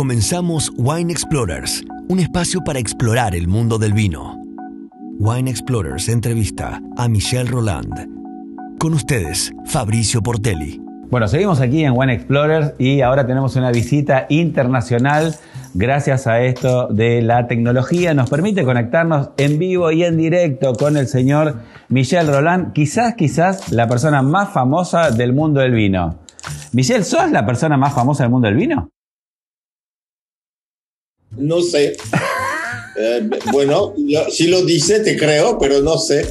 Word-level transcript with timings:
Comenzamos 0.00 0.72
Wine 0.78 1.12
Explorers, 1.12 1.84
un 2.08 2.20
espacio 2.20 2.64
para 2.64 2.78
explorar 2.78 3.34
el 3.34 3.48
mundo 3.48 3.76
del 3.76 3.92
vino. 3.92 4.34
Wine 5.18 5.50
Explorers 5.50 6.08
entrevista 6.08 6.80
a 6.96 7.06
Michel 7.06 7.48
Roland. 7.48 8.08
Con 8.78 8.94
ustedes, 8.94 9.52
Fabricio 9.66 10.22
Portelli. 10.22 10.80
Bueno, 11.10 11.28
seguimos 11.28 11.60
aquí 11.60 11.84
en 11.84 11.92
Wine 11.94 12.14
Explorers 12.14 12.72
y 12.78 13.02
ahora 13.02 13.26
tenemos 13.26 13.56
una 13.56 13.70
visita 13.72 14.24
internacional. 14.30 15.34
Gracias 15.74 16.26
a 16.26 16.40
esto 16.40 16.88
de 16.88 17.20
la 17.20 17.46
tecnología 17.46 18.14
nos 18.14 18.30
permite 18.30 18.64
conectarnos 18.64 19.32
en 19.36 19.58
vivo 19.58 19.92
y 19.92 20.04
en 20.04 20.16
directo 20.16 20.72
con 20.72 20.96
el 20.96 21.08
señor 21.08 21.56
Michel 21.90 22.26
Roland, 22.26 22.72
quizás, 22.72 23.16
quizás 23.16 23.70
la 23.70 23.86
persona 23.86 24.22
más 24.22 24.48
famosa 24.48 25.10
del 25.10 25.34
mundo 25.34 25.60
del 25.60 25.72
vino. 25.72 26.20
Michel, 26.72 27.04
¿sos 27.04 27.30
la 27.30 27.44
persona 27.44 27.76
más 27.76 27.92
famosa 27.92 28.22
del 28.22 28.30
mundo 28.30 28.48
del 28.48 28.56
vino? 28.56 28.90
No 31.36 31.60
sé. 31.60 31.96
Eh, 32.96 33.30
bueno, 33.52 33.94
si 34.30 34.48
lo 34.48 34.64
dice, 34.64 35.00
te 35.00 35.16
creo, 35.16 35.58
pero 35.58 35.80
no 35.80 35.96
sé. 35.96 36.26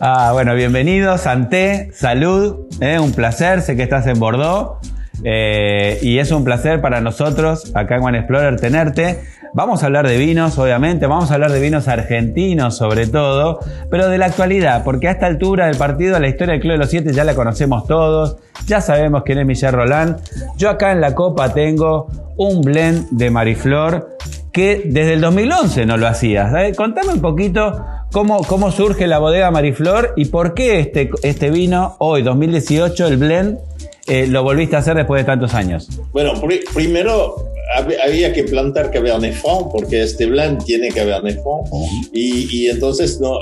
Ah, 0.00 0.30
bueno, 0.32 0.54
bienvenido, 0.54 1.16
Santé, 1.18 1.90
salud, 1.94 2.66
eh, 2.80 2.98
un 2.98 3.12
placer, 3.12 3.62
sé 3.62 3.76
que 3.76 3.84
estás 3.84 4.06
en 4.06 4.18
Bordeaux 4.18 4.78
eh, 5.24 5.98
y 6.02 6.18
es 6.18 6.30
un 6.32 6.44
placer 6.44 6.80
para 6.80 7.00
nosotros 7.00 7.72
acá 7.74 7.96
en 7.96 8.02
One 8.02 8.18
Explorer 8.18 8.60
tenerte. 8.60 9.20
Vamos 9.56 9.82
a 9.82 9.86
hablar 9.86 10.06
de 10.06 10.18
vinos, 10.18 10.58
obviamente, 10.58 11.06
vamos 11.06 11.30
a 11.30 11.34
hablar 11.34 11.50
de 11.50 11.60
vinos 11.60 11.88
argentinos 11.88 12.76
sobre 12.76 13.06
todo, 13.06 13.58
pero 13.90 14.10
de 14.10 14.18
la 14.18 14.26
actualidad, 14.26 14.84
porque 14.84 15.08
a 15.08 15.12
esta 15.12 15.24
altura 15.24 15.64
del 15.68 15.78
partido 15.78 16.18
la 16.18 16.28
historia 16.28 16.52
del 16.52 16.60
Club 16.60 16.72
de 16.72 16.78
los 16.78 16.90
Siete 16.90 17.14
ya 17.14 17.24
la 17.24 17.34
conocemos 17.34 17.86
todos, 17.86 18.36
ya 18.66 18.82
sabemos 18.82 19.22
quién 19.24 19.38
es 19.38 19.46
Michel 19.46 19.72
Roland. 19.72 20.18
Yo 20.58 20.68
acá 20.68 20.92
en 20.92 21.00
la 21.00 21.14
copa 21.14 21.54
tengo 21.54 22.06
un 22.36 22.60
blend 22.60 23.08
de 23.12 23.30
Mariflor 23.30 24.18
que 24.52 24.82
desde 24.84 25.14
el 25.14 25.22
2011 25.22 25.86
no 25.86 25.96
lo 25.96 26.06
hacías. 26.06 26.52
Contame 26.76 27.14
un 27.14 27.22
poquito 27.22 27.82
cómo, 28.12 28.42
cómo 28.42 28.70
surge 28.70 29.06
la 29.06 29.20
bodega 29.20 29.50
Mariflor 29.50 30.12
y 30.16 30.26
por 30.26 30.52
qué 30.52 30.80
este, 30.80 31.08
este 31.22 31.48
vino 31.48 31.96
hoy, 31.98 32.20
2018, 32.20 33.06
el 33.06 33.16
blend, 33.16 33.58
eh, 34.06 34.26
lo 34.26 34.42
volviste 34.42 34.76
a 34.76 34.80
hacer 34.80 34.96
después 34.96 35.22
de 35.22 35.24
tantos 35.24 35.54
años. 35.54 35.88
Bueno, 36.12 36.34
primero 36.74 37.55
había 37.74 38.32
que 38.32 38.44
plantar 38.44 38.90
Cabernet 38.90 39.34
Franc 39.34 39.68
porque 39.72 40.02
este 40.02 40.26
blend 40.26 40.64
tiene 40.64 40.88
Cabernet 40.88 41.42
Franc 41.42 41.66
y, 42.12 42.56
y, 42.56 42.68
entonces 42.68 43.20
no, 43.20 43.38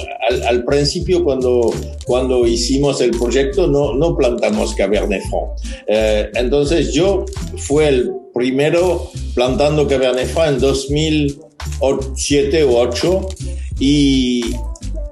al, 0.46 0.64
principio 0.64 1.22
cuando, 1.22 1.72
cuando 2.06 2.46
hicimos 2.46 3.00
el 3.00 3.10
proyecto 3.10 3.66
no, 3.66 3.94
no 3.94 4.16
plantamos 4.16 4.74
Cabernet 4.74 5.22
Franc. 5.28 5.50
Eh, 5.86 6.30
entonces 6.34 6.92
yo 6.92 7.24
fue 7.56 7.88
el 7.88 8.12
primero 8.32 9.10
plantando 9.34 9.86
Cabernet 9.86 10.28
Franc 10.28 10.54
en 10.54 10.60
2007 10.60 12.64
o 12.64 12.86
2008 12.86 13.28
y 13.78 14.54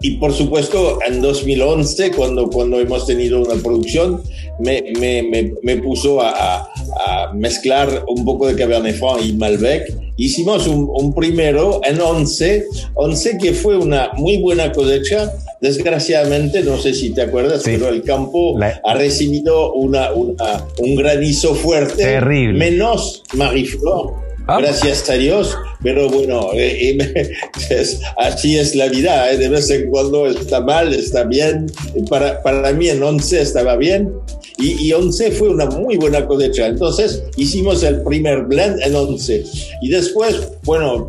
y 0.03 0.17
por 0.17 0.33
supuesto, 0.33 0.98
en 1.06 1.22
2011, 1.22 2.11
cuando, 2.11 2.50
cuando 2.50 2.81
hemos 2.81 3.06
tenido 3.06 3.41
una 3.41 3.55
producción, 3.62 4.20
me, 4.58 4.83
me, 4.98 5.53
me, 5.62 5.77
puso 5.77 6.20
a, 6.20 6.62
a, 6.62 7.33
mezclar 7.33 8.05
un 8.08 8.25
poco 8.25 8.48
de 8.48 8.56
Cabernet 8.56 8.97
Franc 8.97 9.25
y 9.25 9.33
Malbec. 9.34 9.97
Hicimos 10.17 10.67
un, 10.67 10.91
un, 10.92 11.14
primero 11.14 11.80
en 11.84 12.00
11, 12.00 12.67
11 12.95 13.39
que 13.39 13.53
fue 13.53 13.77
una 13.77 14.11
muy 14.17 14.39
buena 14.39 14.73
cosecha. 14.73 15.33
Desgraciadamente, 15.61 16.62
no 16.64 16.78
sé 16.78 16.95
si 16.95 17.11
te 17.14 17.23
acuerdas, 17.23 17.62
pero 17.64 17.89
el 17.89 18.03
campo 18.03 18.58
ha 18.61 18.95
recibido 18.95 19.73
una, 19.75 20.12
una, 20.12 20.67
un 20.78 20.97
granizo 20.97 21.55
fuerte. 21.55 22.03
Terrible. 22.03 22.58
Menos 22.58 23.23
Mariflor 23.34 24.31
Ah. 24.48 24.59
Gracias 24.61 25.09
a 25.09 25.15
Dios, 25.15 25.57
pero 25.83 26.09
bueno, 26.09 26.51
eh, 26.55 26.98
eh, 26.98 27.31
así 28.17 28.59
es 28.59 28.75
la 28.75 28.89
vida, 28.89 29.31
eh, 29.31 29.37
de 29.37 29.48
vez 29.48 29.71
en 29.71 29.89
cuando 29.89 30.27
está 30.27 30.61
mal, 30.61 30.93
está 30.93 31.25
bien. 31.25 31.67
Para, 32.08 32.42
para 32.42 32.73
mí 32.73 32.89
en 32.89 33.02
11 33.02 33.41
estaba 33.41 33.77
bien 33.77 34.13
y, 34.58 34.89
y 34.89 34.92
11 34.92 35.31
fue 35.33 35.48
una 35.48 35.67
muy 35.67 35.97
buena 35.97 36.27
cosecha. 36.27 36.67
Entonces 36.67 37.23
hicimos 37.36 37.85
el 37.85 38.02
primer 38.02 38.42
blend 38.42 38.83
en 38.83 38.97
11 38.97 39.45
y 39.81 39.89
después, 39.91 40.48
bueno, 40.64 41.08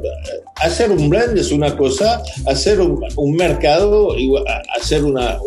hacer 0.58 0.92
un 0.92 1.10
blend 1.10 1.36
es 1.38 1.52
una 1.52 1.76
cosa, 1.76 2.22
hacer 2.46 2.82
un, 2.82 3.04
un 3.16 3.36
mercado, 3.36 4.16
hacer 4.80 5.04
una 5.04 5.40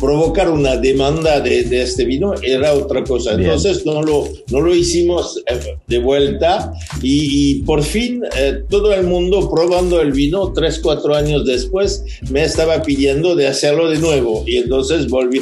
provocar 0.00 0.50
una 0.50 0.76
demanda 0.76 1.40
de, 1.40 1.82
este 1.82 2.04
vino 2.04 2.34
era 2.42 2.74
otra 2.74 3.04
cosa. 3.04 3.32
Entonces 3.32 3.84
no 3.86 4.02
lo, 4.02 4.28
no 4.50 4.60
lo 4.60 4.74
hicimos 4.74 5.42
eh, 5.46 5.76
de 5.86 5.98
vuelta 5.98 6.72
y, 7.02 7.62
por 7.62 7.82
fin 7.82 8.22
eh, 8.36 8.62
todo 8.68 8.92
el 8.92 9.06
mundo 9.06 9.50
probando 9.50 10.00
el 10.00 10.12
vino 10.12 10.52
tres, 10.52 10.80
cuatro 10.82 11.14
años 11.14 11.46
después 11.46 12.04
me 12.30 12.44
estaba 12.44 12.82
pidiendo 12.82 13.34
de 13.34 13.46
hacerlo 13.46 13.88
de 13.88 13.98
nuevo 13.98 14.44
y 14.46 14.56
entonces 14.56 15.08
volví. 15.08 15.40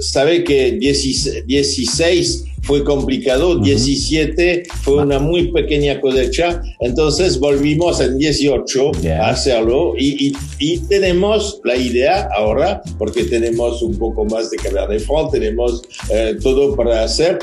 sabe 0.00 0.44
que 0.44 0.72
16 0.72 2.44
fue 2.64 2.82
complicado, 2.82 3.58
17 3.58 4.64
fue 4.82 5.02
una 5.02 5.18
muy 5.18 5.52
pequeña 5.52 6.00
cosecha, 6.00 6.62
entonces 6.80 7.38
volvimos 7.38 8.00
en 8.00 8.18
18 8.18 8.92
a 9.20 9.28
hacerlo 9.28 9.94
y, 9.98 10.34
y, 10.58 10.78
tenemos 10.88 11.60
la 11.64 11.76
idea 11.76 12.28
ahora, 12.36 12.82
porque 12.98 13.24
tenemos 13.24 13.82
un 13.82 13.98
poco 13.98 14.24
más 14.24 14.50
de 14.50 14.56
Cabernet 14.56 15.00
Franc, 15.00 15.30
tenemos 15.30 15.82
eh, 16.10 16.36
todo 16.42 16.74
para 16.74 17.04
hacer, 17.04 17.38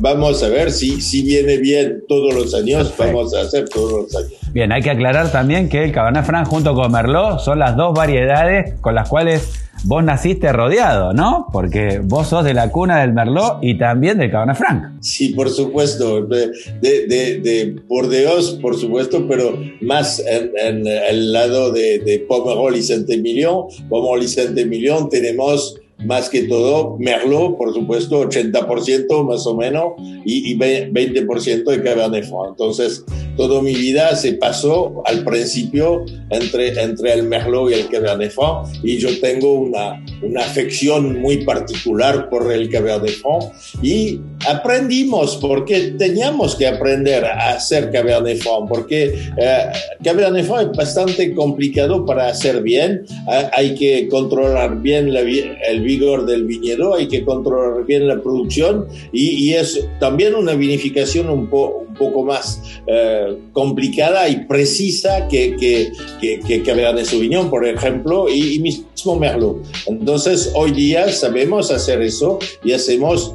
vamos 0.00 0.42
a 0.42 0.48
ver 0.48 0.70
si, 0.70 1.00
si 1.00 1.22
viene 1.22 1.58
bien 1.58 2.02
todos 2.08 2.34
los 2.34 2.54
años, 2.54 2.92
vamos 2.98 3.34
a 3.34 3.42
hacer 3.42 3.68
todos 3.68 4.04
los 4.04 4.16
años. 4.16 4.32
Bien, 4.52 4.72
hay 4.72 4.82
que 4.82 4.90
aclarar 4.90 5.32
también 5.32 5.68
que 5.68 5.84
el 5.84 5.92
Cabernet 5.92 6.24
Franc 6.24 6.46
junto 6.46 6.74
con 6.74 6.92
Merlot 6.92 7.40
son 7.40 7.58
las 7.58 7.76
dos 7.76 7.94
variedades 7.94 8.78
con 8.80 8.94
las 8.94 9.08
cuales 9.08 9.48
vos 9.84 10.04
naciste 10.04 10.52
rodeado, 10.52 11.12
¿no? 11.12 11.48
Porque 11.52 12.00
vos 12.02 12.28
sos 12.28 12.44
de 12.44 12.54
la 12.54 12.70
cuna 12.70 13.00
del 13.00 13.12
Merlot 13.12 13.58
y 13.62 13.78
también 13.78 14.18
del 14.18 14.30
Cabernet 14.30 14.56
Franc. 14.56 14.84
Sí, 15.00 15.30
por 15.30 15.50
supuesto. 15.50 16.22
De, 16.26 16.50
de, 16.80 17.40
de 17.40 17.76
Bordeaux, 17.86 18.58
por 18.60 18.76
supuesto, 18.78 19.26
pero 19.28 19.58
más 19.80 20.22
en, 20.26 20.86
el 20.86 21.32
lado 21.32 21.72
de, 21.72 21.98
de 21.98 22.20
Pomerol 22.20 22.76
y 22.76 22.82
Saint-Emilion. 22.82 23.66
Pomerol 23.88 24.22
y 24.22 24.28
Saint-Emilion 24.28 25.08
tenemos 25.08 25.81
más 26.04 26.28
que 26.28 26.42
todo 26.44 26.96
Merlot, 26.98 27.56
por 27.56 27.72
supuesto, 27.72 28.28
80% 28.28 29.24
más 29.24 29.46
o 29.46 29.56
menos, 29.56 29.92
y, 30.24 30.56
20% 30.56 31.64
de 31.64 31.82
Cabernet 31.82 32.24
Franc. 32.24 32.50
Entonces, 32.50 33.04
toda 33.36 33.62
mi 33.62 33.74
vida 33.74 34.14
se 34.16 34.34
pasó 34.34 35.02
al 35.06 35.24
principio 35.24 36.04
entre, 36.30 36.80
entre 36.80 37.12
el 37.12 37.24
Merlot 37.24 37.70
y 37.70 37.74
el 37.74 37.88
Cabernet 37.88 38.32
Franc, 38.32 38.68
y 38.82 38.98
yo 38.98 39.08
tengo 39.20 39.54
una, 39.54 40.04
una 40.22 40.42
afección 40.42 41.20
muy 41.20 41.44
particular 41.44 42.28
por 42.28 42.50
el 42.52 42.68
Cabernet 42.70 43.10
Franc, 43.10 43.52
y 43.82 44.20
aprendimos, 44.48 45.36
porque 45.36 45.94
teníamos 45.98 46.56
que 46.56 46.66
aprender 46.66 47.24
a 47.24 47.54
hacer 47.54 47.90
Cabernet 47.90 48.38
Franc, 48.38 48.68
porque 48.68 49.14
eh, 49.36 49.58
Cabernet 50.02 50.46
Franc 50.46 50.70
es 50.70 50.76
bastante 50.76 51.34
complicado 51.34 52.04
para 52.06 52.28
hacer 52.28 52.62
bien, 52.62 53.04
hay 53.52 53.74
que 53.74 54.08
controlar 54.08 54.80
bien 54.80 55.12
la, 55.12 55.20
el 55.20 55.80
vigor 55.82 56.26
del 56.26 56.44
viñedo, 56.44 56.94
hay 56.94 57.08
que 57.08 57.24
controlar 57.24 57.84
bien 57.84 58.08
la 58.08 58.20
producción 58.20 58.86
y, 59.12 59.52
es 59.52 59.86
también 60.00 60.34
una 60.34 60.54
vinificación 60.54 61.28
un, 61.28 61.40
un 61.50 61.94
poco 61.94 62.24
más 62.24 62.62
eh, 62.86 63.36
complicada 63.52 64.28
y 64.28 64.46
precisa 64.46 65.28
que, 65.28 65.56
que, 65.56 65.92
que, 66.20 66.40
que 66.40 66.62
Cabernet 66.62 67.04
Sauvignon, 67.04 67.50
por 67.50 67.66
ejemplo, 67.66 68.28
y, 68.28 68.54
y 68.54 68.58
mismo 68.60 69.16
Merlot. 69.18 69.58
Entonces, 69.86 70.11
hoy 70.54 70.72
día 70.72 71.10
sabemos 71.10 71.70
hacer 71.70 72.02
eso 72.02 72.38
y 72.62 72.72
hacemos 72.72 73.34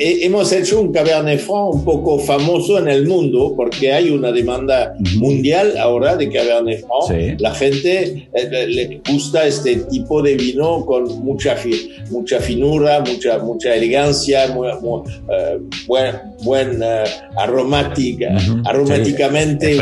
hemos 0.00 0.50
hecho 0.52 0.80
un 0.80 0.92
Cabernet 0.92 1.40
Franc 1.40 1.74
un 1.74 1.84
poco 1.84 2.18
famoso 2.18 2.78
en 2.78 2.88
el 2.88 3.06
mundo 3.06 3.52
porque 3.54 3.92
hay 3.92 4.08
una 4.10 4.32
demanda 4.32 4.94
mundial 5.16 5.76
ahora 5.76 6.16
de 6.16 6.30
Cabernet 6.30 6.86
Franc. 6.86 7.38
La 7.38 7.52
gente 7.52 8.28
eh, 8.32 8.66
le 8.66 9.02
gusta 9.06 9.46
este 9.46 9.76
tipo 9.76 10.22
de 10.22 10.36
vino 10.36 10.86
con 10.86 11.22
mucha, 11.22 11.54
mucha 12.10 12.40
finura, 12.40 13.00
mucha, 13.00 13.38
mucha 13.40 13.74
elegancia, 13.74 14.48
muy, 14.48 14.68
eh, 14.68 15.58
buen, 15.86 16.14
buen 16.44 16.82
uh, 16.82 17.38
aromática, 17.38 18.34
aromáticamente 18.64 19.78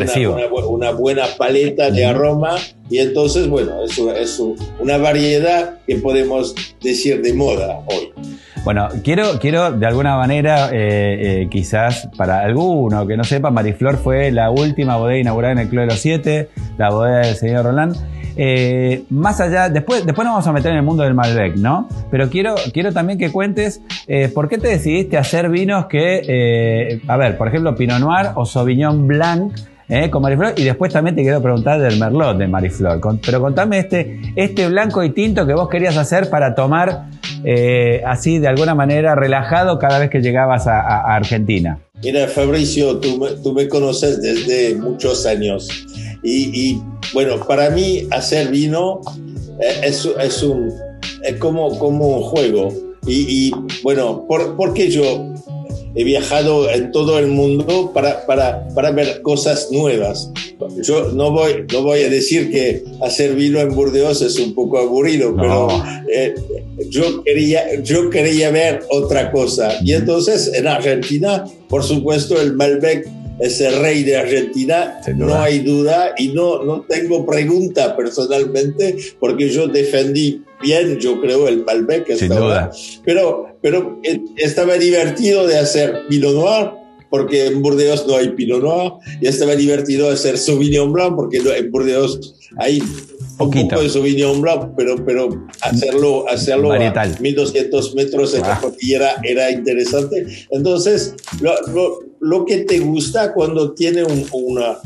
una, 0.68 0.90
buena 0.90 1.26
paleta 1.36 1.92
de 1.92 2.04
aroma. 2.04 2.56
Y 2.90 2.98
entonces, 2.98 3.48
bueno, 3.48 3.84
eso 3.84 4.12
es 4.12 4.40
una 4.80 4.96
variedad 4.96 5.78
que 5.86 5.96
podemos 5.96 6.54
decir 6.82 7.22
de 7.22 7.34
moda 7.34 7.84
hoy. 7.86 8.37
Bueno, 8.64 8.88
quiero, 9.02 9.38
quiero 9.40 9.72
de 9.72 9.86
alguna 9.86 10.16
manera, 10.16 10.68
eh, 10.70 11.42
eh, 11.42 11.48
quizás 11.50 12.08
para 12.16 12.40
alguno 12.40 13.06
que 13.06 13.16
no 13.16 13.24
sepa, 13.24 13.50
Mariflor 13.50 13.96
fue 13.96 14.30
la 14.30 14.50
última 14.50 14.96
bodega 14.96 15.20
inaugurada 15.20 15.52
en 15.52 15.58
el 15.60 15.68
Club 15.68 15.80
de 15.82 15.86
los 15.86 16.00
Siete, 16.00 16.50
la 16.76 16.90
bodega 16.90 17.26
del 17.26 17.36
señor 17.36 17.64
Roland. 17.64 17.96
Eh, 18.36 19.04
más 19.10 19.40
allá, 19.40 19.68
después, 19.68 20.04
después 20.04 20.24
nos 20.24 20.34
vamos 20.34 20.46
a 20.46 20.52
meter 20.52 20.72
en 20.72 20.78
el 20.78 20.84
mundo 20.84 21.02
del 21.02 21.14
Malbec, 21.14 21.56
¿no? 21.56 21.88
Pero 22.10 22.28
quiero, 22.28 22.54
quiero 22.72 22.92
también 22.92 23.18
que 23.18 23.32
cuentes 23.32 23.80
por 24.34 24.48
qué 24.48 24.58
te 24.58 24.68
decidiste 24.68 25.18
hacer 25.18 25.48
vinos 25.48 25.86
que, 25.86 27.00
a 27.08 27.16
ver, 27.16 27.36
por 27.36 27.48
ejemplo, 27.48 27.74
Pinot 27.74 28.00
Noir 28.00 28.28
o 28.34 28.46
Sauvignon 28.46 29.06
Blanc 29.08 29.52
¿eh? 29.88 30.10
con 30.10 30.22
Mariflor. 30.22 30.54
Y 30.56 30.64
después 30.64 30.92
también 30.92 31.16
te 31.16 31.22
quiero 31.22 31.42
preguntar 31.42 31.80
del 31.80 31.98
Merlot 31.98 32.38
de 32.38 32.46
Mariflor. 32.46 33.00
pero 33.24 33.40
contame 33.40 33.78
este, 33.78 34.20
este 34.36 34.68
blanco 34.68 35.02
y 35.02 35.10
tinto 35.10 35.46
que 35.46 35.54
vos 35.54 35.68
querías 35.68 35.96
hacer 35.96 36.30
para 36.30 36.54
tomar 36.54 37.06
eh, 37.44 38.02
así 38.06 38.38
de 38.38 38.48
alguna 38.48 38.74
manera 38.74 39.14
relajado 39.14 39.78
cada 39.78 39.98
vez 39.98 40.10
que 40.10 40.20
llegabas 40.20 40.66
a, 40.66 41.14
Argentina. 41.14 41.78
Mira, 42.02 42.28
Fabricio, 42.28 42.98
tú 42.98 43.18
me, 43.18 43.30
tú 43.42 43.52
me 43.52 43.68
conoces 43.68 44.20
desde 44.20 44.74
muchos 44.76 45.26
años. 45.26 45.68
Y, 46.22 46.80
bueno, 47.14 47.38
para 47.46 47.70
mí 47.70 48.06
hacer 48.10 48.48
vino 48.48 49.00
eh, 49.60 49.80
es, 49.84 50.08
es, 50.20 50.42
un, 50.42 50.70
es 51.22 51.36
como, 51.36 51.78
como 51.78 52.18
un 52.18 52.22
juego. 52.22 52.72
Y, 53.06 53.48
y 53.48 53.52
bueno, 53.82 54.26
¿por, 54.28 54.56
¿por 54.56 54.74
qué 54.74 54.90
yo 54.90 55.32
he 55.94 56.04
viajado 56.04 56.70
en 56.70 56.92
todo 56.92 57.18
el 57.18 57.28
mundo 57.28 57.92
para, 57.92 58.24
para, 58.26 58.68
para, 58.68 58.90
ver 58.90 59.22
cosas 59.22 59.68
nuevas. 59.70 60.30
Yo 60.82 61.12
no 61.12 61.30
voy, 61.30 61.64
no 61.72 61.82
voy 61.82 62.02
a 62.02 62.10
decir 62.10 62.50
que 62.50 62.84
hacer 63.02 63.34
vino 63.34 63.60
en 63.60 63.74
Burdeos 63.74 64.22
es 64.22 64.38
un 64.38 64.54
poco 64.54 64.78
aburrido, 64.78 65.34
pero 65.36 65.68
eh, 66.12 66.34
yo, 66.88 67.22
quería, 67.24 67.80
yo 67.82 68.10
quería 68.10 68.50
ver 68.50 68.80
otra 68.90 69.30
cosa. 69.30 69.78
Y 69.82 69.92
entonces 69.92 70.52
en 70.54 70.66
Argentina, 70.66 71.44
por 71.68 71.82
supuesto, 71.84 72.40
el 72.40 72.54
Malbec 72.54 73.08
es 73.40 73.60
el 73.60 73.78
rey 73.80 74.02
de 74.02 74.16
Argentina, 74.16 75.00
no 75.14 75.34
hay 75.34 75.60
duda, 75.60 76.14
y 76.16 76.28
no, 76.28 76.64
no 76.64 76.82
tengo 76.82 77.24
pregunta 77.24 77.96
personalmente, 77.96 78.96
porque 79.20 79.48
yo 79.48 79.68
defendí 79.68 80.42
bien, 80.60 80.98
yo 80.98 81.20
creo, 81.20 81.48
el 81.48 81.64
Malbec 81.64 82.14
Sin 82.16 82.28
duda. 82.28 82.70
Pero, 83.04 83.56
pero 83.62 84.00
eh, 84.02 84.20
estaba 84.36 84.74
divertido 84.74 85.46
de 85.46 85.58
hacer 85.58 86.02
Pinot 86.08 86.34
Noir, 86.34 86.70
porque 87.10 87.46
en 87.46 87.62
Burdeos 87.62 88.06
no 88.06 88.16
hay 88.16 88.30
Pinot 88.30 88.62
Noir, 88.62 88.92
y 89.20 89.28
estaba 89.28 89.54
divertido 89.54 90.08
de 90.08 90.14
hacer 90.14 90.36
Sauvignon 90.36 90.92
Blanc, 90.92 91.14
porque 91.16 91.38
en 91.38 91.70
Burdeos 91.70 92.34
hay 92.56 92.82
un 93.38 93.52
poco 93.52 93.82
de 93.82 93.88
Sauvignon 93.88 94.40
Blanc, 94.40 94.72
pero, 94.76 94.96
pero 95.04 95.46
hacerlo, 95.60 96.28
hacerlo 96.28 96.72
a 96.72 97.06
1200 97.20 97.94
metros 97.94 98.34
en 98.34 98.42
la 98.42 98.60
cordillera 98.60 99.14
era 99.22 99.50
interesante. 99.50 100.26
Entonces, 100.50 101.14
lo, 101.40 101.54
lo 101.72 102.07
que 102.44 102.58
te 102.58 102.78
gusta 102.80 103.32
cuando 103.32 103.72
tiene 103.72 104.02
una, 104.32 104.78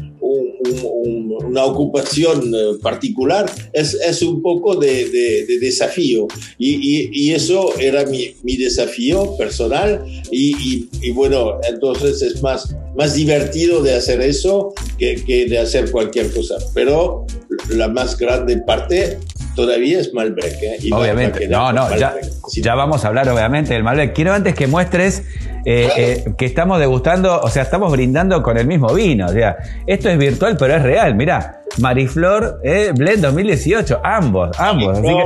una 1.45 1.65
ocupación 1.65 2.53
eh, 2.55 2.79
particular 2.81 3.51
es, 3.73 3.95
es 3.95 4.23
un 4.23 4.43
poco 4.43 4.77
de, 4.77 5.09
de, 5.11 5.59
desafío. 5.59 6.27
Y, 6.59 7.11
y, 7.13 7.33
eso 7.33 7.73
era 7.79 8.05
mi, 8.07 8.35
mi 8.43 8.57
desafío 8.57 9.37
personal. 9.37 10.05
Y, 10.31 10.89
y, 11.01 11.11
bueno, 11.13 11.59
entonces 11.69 12.23
es 12.23 12.43
más, 12.43 12.75
más 12.97 13.15
divertido 13.15 13.83
de 13.83 13.95
hacer 13.95 14.21
eso 14.21 14.73
que, 14.99 15.17
que 15.25 15.47
de 15.47 15.59
hacer 15.59 15.91
cualquier 15.91 16.33
cosa. 16.33 16.57
Pero 16.75 17.27
la 17.71 17.89
más 17.89 18.17
grande 18.17 18.59
parte 18.59 19.19
todavía 19.55 20.01
es 20.01 20.13
Malbec. 20.13 20.63
¿eh? 20.63 20.79
obviamente, 20.93 21.49
no, 21.49 21.73
no, 21.73 21.95
ya, 21.97 22.15
ya, 22.53 22.75
vamos 22.75 23.05
a 23.05 23.09
hablar 23.09 23.29
obviamente 23.29 23.75
del 23.75 23.83
Malbec. 23.83 24.13
Quiero 24.15 24.33
antes 24.33 24.55
que 24.55 24.67
muestres 24.67 25.23
eh, 25.65 25.89
eh, 25.97 26.25
que 26.37 26.45
estamos 26.45 26.79
degustando, 26.79 27.41
o 27.41 27.49
sea, 27.49 27.63
estamos 27.63 27.91
brindando 27.93 28.43
con 28.43 28.59
el 28.59 28.67
mismo 28.67 28.93
vino. 28.93 29.27
O 29.27 29.33
sea, 29.33 29.57
esto 29.87 30.09
es 30.09 30.19
virtual, 30.19 30.57
pero 30.59 30.77
es 30.77 30.83
real. 30.83 31.15
Mirá, 31.15 31.63
Mariflor 31.79 32.61
Blend 32.63 33.23
2018, 33.23 34.01
ambos, 34.03 34.59
ambos. 34.59 34.99
Así 34.99 35.09
que... 35.09 35.25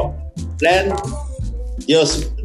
Blend 0.59 0.95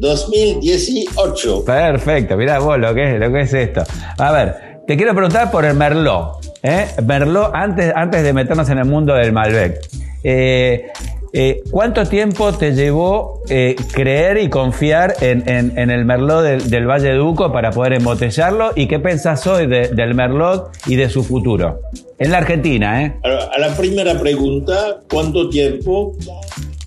2018. 0.00 1.64
Perfecto, 1.64 2.36
mirá 2.36 2.58
vos 2.58 2.78
lo 2.78 2.94
que 2.94 3.14
es, 3.14 3.20
lo 3.20 3.32
que 3.32 3.40
es 3.40 3.54
esto. 3.54 3.82
A 4.18 4.32
ver, 4.32 4.72
te 4.86 4.96
quiero 4.96 5.14
preguntar 5.14 5.50
por 5.50 5.64
el 5.64 5.74
Merlot. 5.74 6.38
¿eh? 6.62 6.86
Merlot, 7.04 7.50
antes, 7.54 7.92
antes 7.94 8.22
de 8.22 8.32
meternos 8.32 8.68
en 8.70 8.78
el 8.78 8.84
mundo 8.84 9.14
del 9.14 9.32
Malbec. 9.32 9.78
Eh, 10.24 10.90
eh, 11.34 11.62
¿Cuánto 11.70 12.04
tiempo 12.04 12.52
te 12.52 12.72
llevó 12.74 13.42
eh, 13.48 13.74
creer 13.92 14.36
y 14.36 14.50
confiar 14.50 15.14
en, 15.22 15.48
el 15.78 16.04
Merlot 16.04 16.42
del, 16.42 16.86
Valle 16.86 17.08
de 17.08 17.14
Duco 17.14 17.50
para 17.50 17.70
poder 17.70 17.94
embotellarlo? 17.94 18.72
¿Y 18.76 18.86
qué 18.86 18.98
pensás 18.98 19.46
hoy 19.46 19.66
del 19.66 20.14
Merlot 20.14 20.70
y 20.86 20.96
de 20.96 21.08
su 21.08 21.24
futuro? 21.24 21.80
En 22.18 22.30
la 22.32 22.38
Argentina, 22.38 23.02
¿eh? 23.02 23.16
A 23.24 23.58
la 23.58 23.74
primera 23.76 24.20
pregunta, 24.20 25.00
¿cuánto 25.10 25.48
tiempo? 25.48 26.14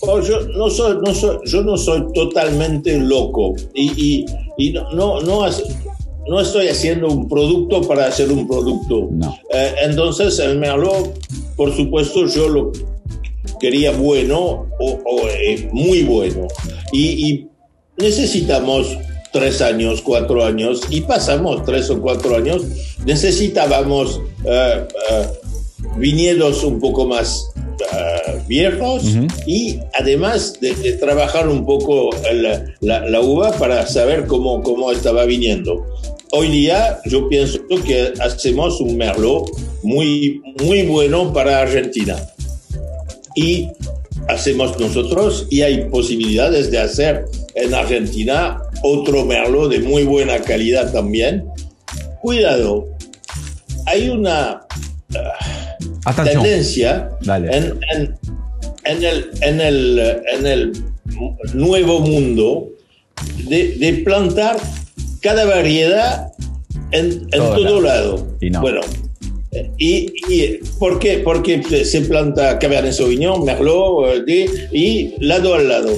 Oh, 0.01 0.21
yo, 0.21 0.41
no 0.55 0.69
soy, 0.69 0.97
no 1.03 1.15
soy, 1.15 1.37
yo 1.45 1.63
no 1.63 1.75
soy 1.75 2.05
totalmente 2.13 2.99
loco 2.99 3.55
y, 3.73 4.25
no, 4.93 5.21
no, 5.21 5.47
no, 6.27 6.39
estoy 6.39 6.67
haciendo 6.67 7.07
un 7.07 7.27
producto 7.27 7.81
para 7.81 8.05
hacer 8.05 8.31
un 8.31 8.47
producto. 8.47 9.09
Eh, 9.51 9.73
entonces, 9.85 10.37
el 10.37 10.59
Merlot, 10.59 11.17
por 11.55 11.75
supuesto, 11.75 12.27
yo 12.27 12.47
lo 12.47 12.71
quería 13.59 13.91
bueno 13.91 14.67
o, 14.79 15.27
eh, 15.29 15.69
muy 15.71 16.03
bueno. 16.03 16.47
Y, 16.91 17.47
necesitamos 17.97 18.97
tres 19.31 19.61
años, 19.61 20.01
cuatro 20.01 20.43
años, 20.43 20.81
y 20.89 20.99
pasamos 21.01 21.63
tres 21.63 21.89
o 21.89 22.01
cuatro 22.01 22.35
años, 22.35 22.63
necesitábamos 23.05 24.19
eh, 24.43 24.85
eh, 25.11 25.27
viñedos 25.97 26.63
un 26.63 26.79
poco 26.79 27.07
más 27.07 27.51
viejos 28.47 29.03
y 29.45 29.79
además 29.93 30.59
de, 30.59 30.73
trabajar 30.93 31.47
un 31.47 31.65
poco 31.65 32.09
la, 32.81 33.21
uva 33.21 33.51
para 33.53 33.85
saber 33.87 34.25
cómo, 34.27 34.61
cómo 34.61 34.91
estaba 34.91 35.23
viniendo. 35.25 35.85
Hoy 36.31 36.49
día 36.49 36.99
yo 37.05 37.29
pienso 37.29 37.59
que 37.85 38.13
hacemos 38.19 38.81
un 38.81 38.97
merlot 38.97 39.49
muy, 39.83 40.41
muy 40.61 40.83
bueno 40.83 41.31
para 41.31 41.61
Argentina 41.61 42.17
y 43.35 43.69
hacemos 44.27 44.79
nosotros 44.79 45.47
y 45.49 45.61
hay 45.61 45.85
posibilidades 45.89 46.71
de 46.71 46.79
hacer 46.79 47.25
en 47.55 47.73
Argentina 47.73 48.61
otro 48.83 49.25
merlot 49.25 49.71
de 49.71 49.79
muy 49.79 50.03
buena 50.03 50.39
calidad 50.39 50.91
también. 50.91 51.45
Cuidado, 52.21 52.87
hay 53.85 54.09
una 54.09 54.61
uh, 55.11 56.23
tendencia 56.23 57.11
en, 57.27 57.79
en, 57.93 58.15
en, 58.83 59.03
el, 59.03 59.29
en, 59.41 59.61
el, 59.61 59.99
en 60.33 60.47
el 60.47 60.83
nuevo 61.53 61.99
mundo 61.99 62.69
de, 63.47 63.75
de 63.77 63.93
plantar 64.03 64.57
cada 65.21 65.45
variedad 65.45 66.31
en, 66.91 67.27
en 67.31 67.39
todo, 67.39 67.81
lado. 67.81 68.27
Bueno, 68.61 68.81
¿Y, 69.77 70.11
y 70.29 70.59
por 70.79 70.99
qué? 70.99 71.19
Porque 71.19 71.61
se 71.85 72.01
planta 72.01 72.59
Cabernet 72.59 72.93
Sauvignon, 72.93 73.43
Merlot 73.43 74.27
y 74.71 75.13
lado 75.19 75.55
al 75.55 75.67
lado. 75.67 75.91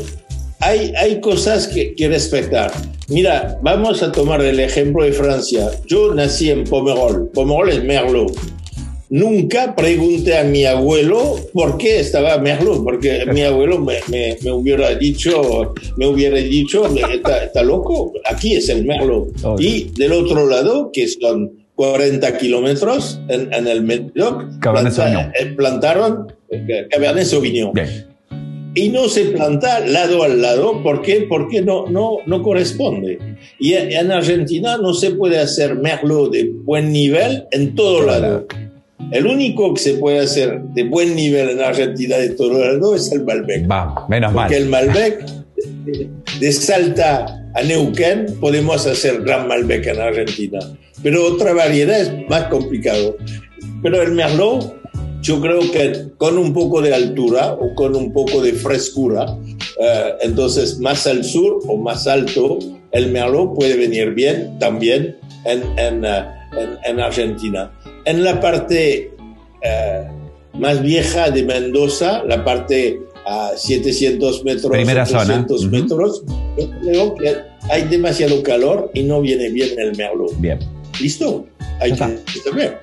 Hay, 0.59 0.91
hay 0.97 1.21
cosas 1.21 1.67
que, 1.67 1.93
que 1.93 2.07
respetar. 2.07 2.71
Mira, 3.09 3.59
vamos 3.61 4.01
a 4.03 4.11
tomar 4.11 4.41
el 4.41 4.59
ejemplo 4.59 5.03
de 5.03 5.13
Francia. 5.13 5.69
Yo 5.85 6.13
nací 6.13 6.49
en 6.49 6.63
Pomerol. 6.63 7.29
Pomerol 7.33 7.69
es 7.69 7.83
Merlot. 7.83 8.33
Nunca 9.09 9.73
pregunté 9.73 10.37
a 10.37 10.43
mi 10.43 10.65
abuelo 10.65 11.39
por 11.53 11.77
qué 11.77 12.01
estaba 12.01 12.37
Merlot, 12.39 12.83
porque 12.83 13.25
mi 13.31 13.41
abuelo 13.41 13.79
me, 13.79 13.99
me, 14.09 14.37
me 14.41 14.51
hubiera 14.51 14.93
dicho, 14.95 15.73
me 15.95 16.07
hubiera 16.07 16.37
dicho, 16.39 16.85
está, 16.87 17.45
está 17.45 17.63
loco, 17.63 18.11
aquí 18.25 18.55
es 18.55 18.67
el 18.67 18.83
Merlot. 18.83 19.29
Y 19.59 19.91
del 19.97 20.11
otro 20.11 20.45
lado, 20.45 20.89
que 20.91 21.07
son 21.07 21.53
40 21.77 22.37
kilómetros 22.39 23.21
en, 23.29 23.53
en, 23.53 23.67
el 23.67 23.83
Médoc. 23.83 24.45
Eh, 25.39 25.45
plantaron 25.55 26.33
eh, 26.49 26.87
Cabernet 26.89 27.25
Sauvignon. 27.25 27.71
Y 28.73 28.89
no 28.89 29.07
se 29.07 29.25
planta 29.25 29.79
lado 29.81 30.23
al 30.23 30.41
lado. 30.41 30.81
¿Por 30.81 31.03
qué? 31.03 31.27
Porque 31.29 31.61
no, 31.61 31.87
no, 31.87 32.17
no 32.25 32.41
corresponde. 32.41 33.19
Y 33.59 33.73
en 33.73 34.11
Argentina 34.11 34.77
no 34.77 34.93
se 34.95 35.11
puede 35.11 35.39
hacer 35.39 35.75
Merlot 35.75 36.31
de 36.31 36.51
buen 36.63 36.91
nivel 36.91 37.45
en 37.51 37.75
todo 37.75 38.05
lado. 38.05 38.47
El 39.11 39.27
único 39.27 39.73
que 39.75 39.81
se 39.81 39.93
puede 39.95 40.19
hacer 40.19 40.61
de 40.73 40.83
buen 40.83 41.15
nivel 41.15 41.49
en 41.49 41.61
Argentina 41.61 42.17
de 42.17 42.31
todo 42.31 42.59
lado 42.59 42.95
es 42.95 43.11
el 43.11 43.23
Malbec. 43.23 43.67
Vamos, 43.67 44.09
menos 44.09 44.33
mal. 44.33 44.47
Porque 44.47 44.57
el 44.57 44.69
Malbec 44.69 45.25
de 46.39 46.51
Salta 46.51 47.49
a 47.53 47.63
Neuquén 47.63 48.25
podemos 48.39 48.85
hacer 48.85 49.21
gran 49.21 49.47
Malbec 49.47 49.85
en 49.87 49.99
Argentina, 49.99 50.59
pero 51.07 51.25
otra 51.25 51.53
variedad 51.53 52.01
es 52.01 52.11
más 52.27 52.49
complicado. 52.49 53.15
Pero 53.81 54.01
el 54.01 54.11
Merlot 54.11 54.75
yo 55.21 55.39
creo 55.39 55.61
que 55.71 56.09
con 56.17 56.37
un 56.37 56.53
poco 56.53 56.81
de 56.81 56.93
altura 56.93 57.53
o 57.53 57.73
con 57.75 57.95
un 57.95 58.11
poco 58.11 58.41
de 58.41 58.51
frescura, 58.51 59.25
eh, 59.79 60.13
entonces 60.19 60.79
más 60.79 61.07
al 61.07 61.23
sur 61.23 61.61
o 61.65 61.77
más 61.77 62.07
alto, 62.07 62.59
el 62.91 63.09
merlot 63.13 63.55
puede 63.55 63.77
venir 63.77 64.15
bien 64.15 64.59
también 64.59 65.15
en, 65.45 65.63
en, 65.79 66.03
eh, 66.03 66.25
en, 66.83 66.99
Argentina. 66.99 67.71
En 68.03 68.25
la 68.25 68.41
parte 68.41 69.09
eh, 69.61 70.07
más 70.59 70.81
vieja 70.81 71.31
de 71.31 71.43
Mendoza, 71.43 72.21
la 72.25 72.43
parte 72.43 72.99
a 73.25 73.51
700 73.55 74.43
metros, 74.43 74.71
Primera 74.73 75.03
800 75.03 75.71
metros, 75.71 76.23
yo 76.57 76.69
creo 76.81 77.15
que 77.15 77.33
hay 77.69 77.83
demasiado 77.83 78.43
calor 78.43 78.91
y 78.93 79.03
no 79.03 79.21
viene 79.21 79.49
bien 79.51 79.69
el 79.79 79.95
merlot. 79.95 80.37
Bien. 80.41 80.76
¿Listo? 80.99 81.45
Hay 81.81 81.91
que 81.91 82.39
saber. 82.39 82.79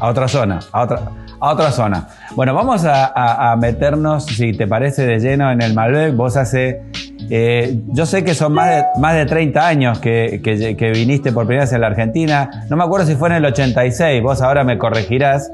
A 0.00 0.08
otra 0.08 0.28
zona, 0.28 0.60
a 0.72 0.82
otra, 0.82 1.10
a 1.40 1.52
otra 1.52 1.70
zona. 1.70 2.08
Bueno, 2.34 2.54
vamos 2.54 2.84
a, 2.84 3.56
meternos, 3.58 4.26
si 4.26 4.52
te 4.52 4.66
parece, 4.66 5.06
de 5.06 5.18
lleno 5.18 5.50
en 5.50 5.62
el 5.62 5.72
Malbec. 5.72 6.14
Vos 6.14 6.36
hace, 6.36 6.82
eh, 7.30 7.80
yo 7.88 8.04
sé 8.04 8.24
que 8.24 8.34
son 8.34 8.52
más 8.52 8.70
de, 8.70 8.84
más 9.00 9.14
de 9.14 9.26
30 9.26 9.66
años 9.66 9.98
que, 10.00 10.40
que, 10.42 10.90
viniste 10.90 11.32
por 11.32 11.46
primera 11.46 11.64
vez 11.64 11.72
a 11.72 11.78
la 11.78 11.86
Argentina. 11.86 12.66
No 12.68 12.76
me 12.76 12.84
acuerdo 12.84 13.06
si 13.06 13.14
fue 13.14 13.28
en 13.28 13.36
el 13.36 13.44
86, 13.46 14.22
vos 14.22 14.42
ahora 14.42 14.64
me 14.64 14.78
corregirás. 14.78 15.50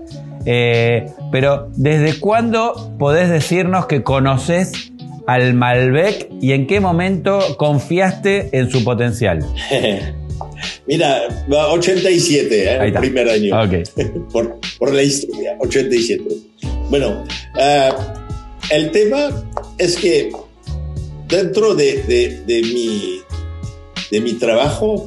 Eh, 0.47 1.13
pero 1.31 1.69
¿desde 1.77 2.19
cuándo 2.19 2.95
podés 2.99 3.29
decirnos 3.29 3.87
que 3.87 4.03
conoces 4.03 4.91
al 5.27 5.53
Malbec 5.53 6.29
y 6.41 6.53
en 6.53 6.67
qué 6.67 6.81
momento 6.81 7.41
confiaste 7.59 8.59
en 8.59 8.71
su 8.71 8.83
potencial? 8.83 9.45
Mira, 10.87 11.45
87, 11.49 12.65
¿eh? 12.65 12.79
el 12.87 12.93
primer 12.95 13.29
año. 13.29 13.55
por, 14.33 14.59
por, 14.79 14.93
la 14.93 15.03
historia, 15.03 15.57
87. 15.61 16.23
Bueno, 16.89 17.25
uh, 17.55 18.21
el 18.71 18.91
tema 18.91 19.31
es 19.79 19.97
que 19.97 20.31
dentro 21.29 21.75
de, 21.75 22.03
de, 22.03 22.43
de, 22.47 22.63
mi, 22.63 23.21
de 24.11 24.21
mi 24.21 24.33
trabajo 24.35 25.07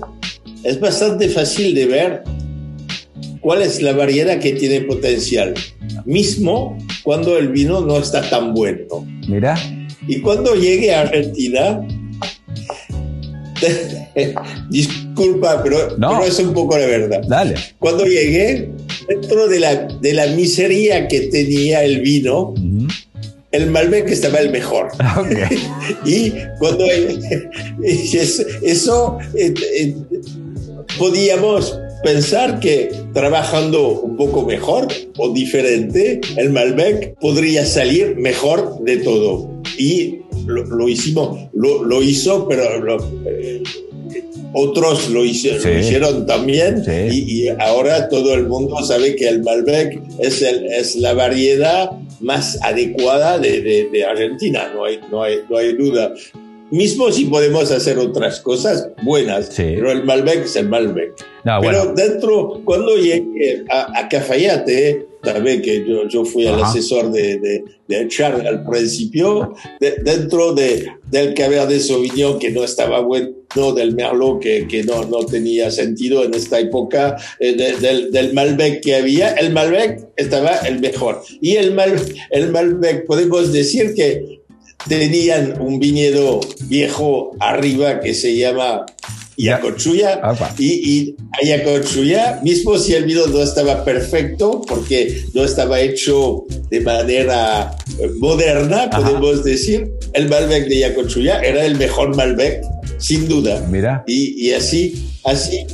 es 0.64 0.80
bastante 0.80 1.30
fácil 1.30 1.76
de 1.76 1.86
ver 1.86 2.24
cuál 3.42 3.62
es 3.62 3.82
la 3.82 3.92
variedad 3.94 4.40
que 4.40 4.54
tiene 4.54 4.82
potencial, 4.82 5.54
mismo 6.06 6.78
cuando 7.04 7.38
el 7.38 7.50
vino 7.50 7.82
no 7.82 7.98
está 7.98 8.28
tan 8.30 8.54
bueno. 8.54 9.06
Mira. 9.28 9.56
Y 10.08 10.22
cuando 10.22 10.56
llegue 10.56 10.94
a 10.94 11.02
Argentina, 11.02 11.86
disculpa, 14.70 15.62
pero, 15.64 15.98
no. 15.98 16.24
es 16.24 16.40
un 16.40 16.54
poco 16.54 16.78
la 16.78 16.86
verdad. 16.86 17.22
Dale. 17.28 17.56
Cuando 17.80 18.06
llegué, 18.06 18.70
dentro 19.08 19.48
de 19.48 19.60
la, 19.60 19.76
de 19.76 20.14
la 20.14 20.28
miseria 20.28 21.08
que 21.08 21.22
tenía 21.22 21.84
el 21.84 22.02
vino, 22.02 22.54
el 23.52 23.70
Malbec 23.70 24.10
estaba 24.10 24.40
el 24.40 24.52
mejor. 24.52 24.90
y 26.06 26.32
cuando 26.60 26.86
eso, 27.84 29.18
eh, 29.36 29.54
eh, 29.80 29.96
podíamos 30.98 31.80
pensar 32.04 32.60
que 32.60 32.92
trabajando 33.14 34.02
un 34.02 34.18
poco 34.18 34.46
mejor 34.46 34.88
o 35.18 35.34
diferente, 35.34 36.20
el 36.36 36.52
Malbec 36.52 37.16
podría 37.20 37.66
salir 37.66 38.18
mejor 38.18 38.84
de 38.84 38.98
todo. 38.98 39.50
Y 39.78 40.20
lo, 40.46 40.90
hicimos, 40.90 41.48
lo, 41.54 42.02
hizo, 42.02 42.48
pero 42.48 42.98
eh, 43.26 43.64
otros 44.54 45.10
lo, 45.10 45.26
hicieron, 45.26 46.26
también. 46.26 46.84
Y, 47.12 47.48
ahora 47.60 48.10
todo 48.10 48.34
el 48.34 48.48
mundo 48.48 48.82
sabe 48.84 49.16
que 49.16 49.28
el 49.28 49.44
Malbec 49.44 50.02
es, 50.20 50.42
el, 50.42 50.66
es 50.68 50.96
la 50.96 51.14
variedad 51.14 51.92
más 52.22 52.58
adecuada 52.62 53.38
de, 53.40 53.62
de, 53.92 54.06
Argentina, 54.06 54.72
no 54.74 54.86
hay, 54.86 55.00
no, 55.12 55.24
hay, 55.24 55.40
no 55.50 55.58
hay 55.58 55.74
duda 55.74 56.14
mismo 56.74 57.12
si 57.12 57.26
podemos 57.26 57.70
hacer 57.72 58.00
otras 58.00 58.40
cosas 58.40 58.90
buenas, 59.04 59.52
pero 59.56 59.92
el 59.92 60.04
Malbec 60.06 60.46
es 60.46 60.56
el 60.56 60.70
Malbec. 60.70 61.14
Pero 61.44 61.94
dentro, 61.94 62.62
cuando 62.66 62.96
llegué 62.96 63.64
a, 63.70 64.00
a 64.00 64.10
Cafayate, 64.10 65.06
también 65.24 65.62
que 65.62 65.86
yo, 65.88 66.08
yo 66.08 66.26
fui 66.26 66.46
el 66.46 66.62
asesor 66.62 67.12
de, 67.12 67.40
de, 67.40 67.64
de 67.88 68.08
Charles 68.10 68.46
al 68.46 68.66
principio, 68.66 69.54
dentro 69.80 70.54
de, 70.54 70.88
del 71.10 71.34
Cabernet 71.34 71.80
Sauvignon 71.80 72.40
que 72.40 72.52
no 72.52 72.64
estaba 72.64 73.00
bueno, 73.00 73.32
del 73.76 73.96
Merlot 73.96 74.42
que, 74.42 74.68
que 74.68 74.84
no, 74.84 75.06
no 75.06 75.26
tenía 75.26 75.72
sentido 75.72 76.24
en 76.24 76.34
esta 76.34 76.60
época, 76.60 77.18
eh, 77.40 77.56
del, 77.56 78.12
del, 78.12 78.34
Malbec 78.34 78.82
que 78.82 78.96
había, 78.96 79.34
el 79.34 79.54
Malbec 79.54 80.10
estaba 80.18 80.58
el 80.58 80.80
mejor. 80.80 81.22
Y 81.40 81.56
el, 81.56 81.74
Mal, 81.74 81.96
el 82.32 82.52
Malbec, 82.52 83.06
podemos 83.06 83.54
decir 83.54 83.94
que 83.96 84.42
tenían 84.88 85.62
un 85.62 85.80
viñedo 85.80 86.42
viejo 86.68 87.32
arriba 87.40 88.00
que 88.02 88.14
se 88.14 88.36
llama 88.36 88.86
Yacochuya 89.38 90.22
y, 90.58 90.66
y 90.66 91.16
Ayacochuya, 91.42 92.40
mismo 92.44 92.78
si 92.78 92.94
el 92.94 93.06
vino 93.06 93.26
no 93.28 93.42
estaba 93.42 93.84
perfecto 93.84 94.62
porque 94.68 95.26
no 95.34 95.44
estaba 95.44 95.80
hecho 95.80 96.46
de 96.70 96.82
manera 96.82 97.76
eh, 98.00 98.10
moderna, 98.20 98.90
podemos 98.90 99.44
decir, 99.44 99.92
el 100.14 100.30
Malbec 100.30 100.68
de 100.68 100.80
Yacochuya 100.80 101.42
era 101.42 101.66
el 101.66 101.76
mejor 101.78 102.16
Malbec, 102.16 102.62
sin 102.98 103.28
duda. 103.28 103.66
Mira. 103.70 104.04
Y, 104.08 104.48
y 104.48 104.54
así, 104.54 105.12
así 105.24 105.66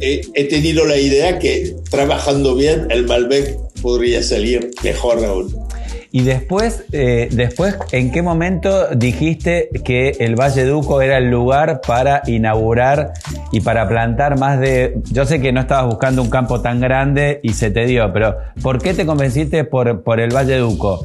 eh, 0.00 0.22
he, 0.34 0.44
tenido 0.44 0.84
la 0.84 0.96
idea 0.96 1.38
que 1.38 1.76
trabajando 1.90 2.54
bien 2.54 2.86
el 2.90 3.06
Malbec 3.06 3.56
podría 3.82 4.22
salir 4.22 4.70
mejor 4.82 5.24
aún. 5.24 5.67
Y 6.10 6.22
después, 6.22 6.84
eh, 6.92 7.28
después, 7.30 7.76
¿en 7.92 8.10
qué 8.10 8.22
momento 8.22 8.88
dijiste 8.94 9.68
que 9.84 10.16
el 10.20 10.36
Valle 10.36 10.64
Duco 10.64 11.02
era 11.02 11.18
el 11.18 11.30
lugar 11.30 11.82
para 11.86 12.22
inaugurar 12.26 13.12
y 13.52 13.60
para 13.60 13.86
plantar 13.88 14.38
más 14.38 14.58
de... 14.58 14.98
Yo 15.12 15.26
sé 15.26 15.40
que 15.40 15.52
no 15.52 15.60
estabas 15.60 15.86
buscando 15.86 16.22
un 16.22 16.30
campo 16.30 16.62
tan 16.62 16.80
grande 16.80 17.40
y 17.42 17.52
se 17.52 17.70
te 17.70 17.84
dio, 17.84 18.10
pero 18.12 18.36
¿por 18.62 18.80
qué 18.80 18.94
te 18.94 19.04
convenciste 19.04 19.64
por, 19.64 20.02
por 20.02 20.20
el 20.20 20.34
Valle 20.34 20.56
Duco? 20.56 21.04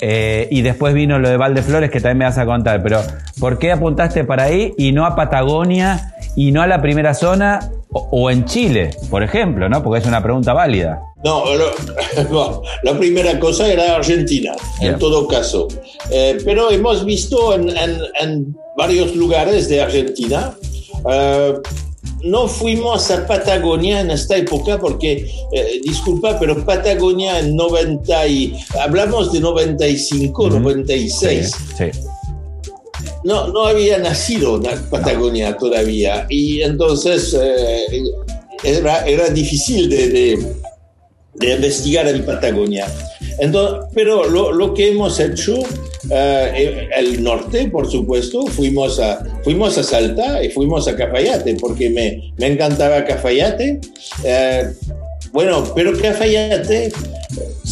Eh, 0.00 0.48
y 0.50 0.62
después 0.62 0.94
vino 0.94 1.18
lo 1.18 1.28
de 1.28 1.36
Valdeflores 1.36 1.90
que 1.90 2.00
también 2.00 2.18
me 2.18 2.24
vas 2.26 2.38
a 2.38 2.46
contar, 2.46 2.82
pero 2.82 3.00
¿por 3.38 3.58
qué 3.58 3.72
apuntaste 3.72 4.24
para 4.24 4.44
ahí 4.44 4.74
y 4.76 4.92
no 4.92 5.06
a 5.06 5.16
Patagonia 5.16 6.14
y 6.36 6.52
no 6.52 6.62
a 6.62 6.66
la 6.66 6.80
primera 6.80 7.14
zona 7.14 7.70
o, 7.90 8.30
en 8.30 8.46
Chile, 8.46 8.90
por 9.10 9.22
ejemplo, 9.22 9.68
¿no? 9.68 9.82
Porque 9.82 10.00
es 10.00 10.06
una 10.06 10.22
pregunta 10.22 10.54
válida. 10.54 11.02
No, 11.22 11.44
la 12.82 12.98
primera 12.98 13.38
cosa 13.38 13.70
era 13.70 13.96
Argentina, 13.96 14.52
en 14.80 14.98
todo 14.98 15.28
caso. 15.28 15.68
Eh, 16.10 16.38
pero 16.44 16.70
hemos 16.70 17.04
visto 17.04 17.54
en, 17.54 18.56
varios 18.76 19.14
lugares 19.14 19.68
de 19.68 19.82
Argentina. 19.82 20.54
Eh, 21.10 21.54
no 22.22 22.48
fuimos 22.48 23.10
a 23.10 23.26
Patagonia 23.26 24.00
en 24.00 24.10
esta 24.10 24.36
época 24.36 24.78
porque, 24.78 25.28
eh, 25.52 25.80
disculpa, 25.84 26.38
pero 26.38 26.64
Patagonia 26.64 27.40
en 27.40 27.56
90 27.56 28.26
y... 28.26 28.56
Hablamos 28.80 29.32
de 29.32 29.40
95, 29.40 30.50
96. 30.50 31.54
Sí, 31.76 31.84
No, 33.24 33.48
no 33.48 33.66
había 33.66 33.98
nacido 33.98 34.56
en 34.56 34.82
Patagonia 34.90 35.56
todavía 35.56 36.26
y 36.28 36.62
entonces 36.62 37.36
era, 38.62 39.04
era 39.04 39.28
difícil 39.28 39.88
de 39.88 40.38
de 41.34 41.54
investigar 41.54 42.06
en 42.08 42.24
Patagonia. 42.24 42.86
Entonces, 43.38 43.88
pero 43.94 44.28
lo, 44.28 44.52
lo 44.52 44.74
que 44.74 44.90
hemos 44.90 45.18
hecho, 45.20 45.58
eh, 46.10 46.88
el 46.96 47.22
norte, 47.22 47.68
por 47.68 47.90
supuesto, 47.90 48.46
fuimos 48.46 48.98
a, 49.00 49.24
fuimos 49.44 49.78
a 49.78 49.82
Salta 49.82 50.42
y 50.42 50.50
fuimos 50.50 50.88
a 50.88 50.96
Cafayate, 50.96 51.56
porque 51.56 51.90
me, 51.90 52.32
me 52.36 52.46
encantaba 52.48 53.04
Cafayate. 53.04 53.80
Eh, 54.24 54.72
bueno, 55.32 55.64
pero 55.74 55.96
Cafayate 55.98 56.92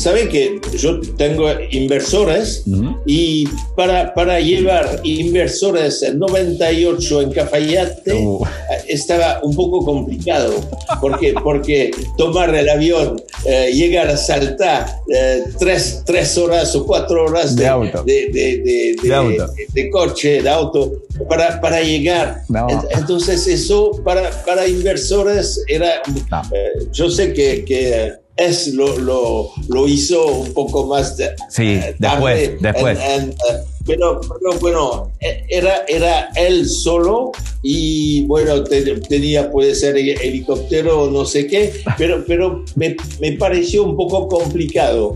Sabe 0.00 0.30
que 0.30 0.58
yo 0.78 0.98
tengo 1.18 1.46
inversores 1.72 2.64
y 3.04 3.46
para, 3.76 4.14
para 4.14 4.40
llevar 4.40 5.00
inversores 5.04 6.02
en 6.02 6.18
98 6.18 7.20
en 7.20 7.32
Cafayate 7.32 8.14
uh. 8.14 8.42
estaba 8.88 9.40
un 9.42 9.54
poco 9.54 9.84
complicado. 9.84 10.54
porque 11.02 11.34
Porque 11.44 11.90
tomar 12.16 12.54
el 12.54 12.70
avión, 12.70 13.20
eh, 13.44 13.72
llegar 13.74 14.08
a 14.08 14.16
Salta 14.16 15.02
eh, 15.14 15.44
tres, 15.58 16.02
tres, 16.06 16.38
horas 16.38 16.74
o 16.76 16.86
cuatro 16.86 17.26
horas 17.26 17.54
de, 17.54 17.64
de, 18.06 18.96
de, 19.74 19.90
coche, 19.90 20.40
de 20.40 20.48
auto, 20.48 20.92
para, 21.28 21.60
para 21.60 21.82
llegar. 21.82 22.40
Entonces 22.96 23.46
eso 23.46 24.00
para, 24.02 24.30
para 24.46 24.66
inversores 24.66 25.62
era... 25.68 25.96
Eh, 25.96 26.86
yo 26.90 27.10
sé 27.10 27.34
que, 27.34 27.66
que 27.66 28.14
es 28.40 28.68
lo, 28.68 28.98
lo, 28.98 29.52
lo, 29.68 29.86
hizo 29.86 30.26
un 30.26 30.54
poco 30.54 30.86
más 30.86 31.16
de, 31.18 31.28
sí, 31.50 31.74
eh, 31.74 31.94
después, 31.98 32.60
después. 32.60 32.98
Eh, 32.98 33.34
pero, 33.86 34.18
pero, 34.20 34.58
bueno, 34.60 35.12
e, 35.20 35.44
era, 35.48 35.84
era 35.86 36.30
él 36.34 36.66
solo 36.66 37.32
y 37.62 38.24
bueno, 38.24 38.64
tenía, 38.64 39.50
puede 39.50 39.74
ser 39.74 39.98
helicóptero 39.98 41.02
o 41.02 41.10
no 41.10 41.26
sé 41.26 41.46
qué, 41.46 41.70
pero, 41.98 42.24
pero 42.26 42.64
me, 42.76 42.96
me 43.20 43.32
pareció 43.32 43.84
un 43.84 43.94
poco 43.94 44.26
complicado. 44.26 45.14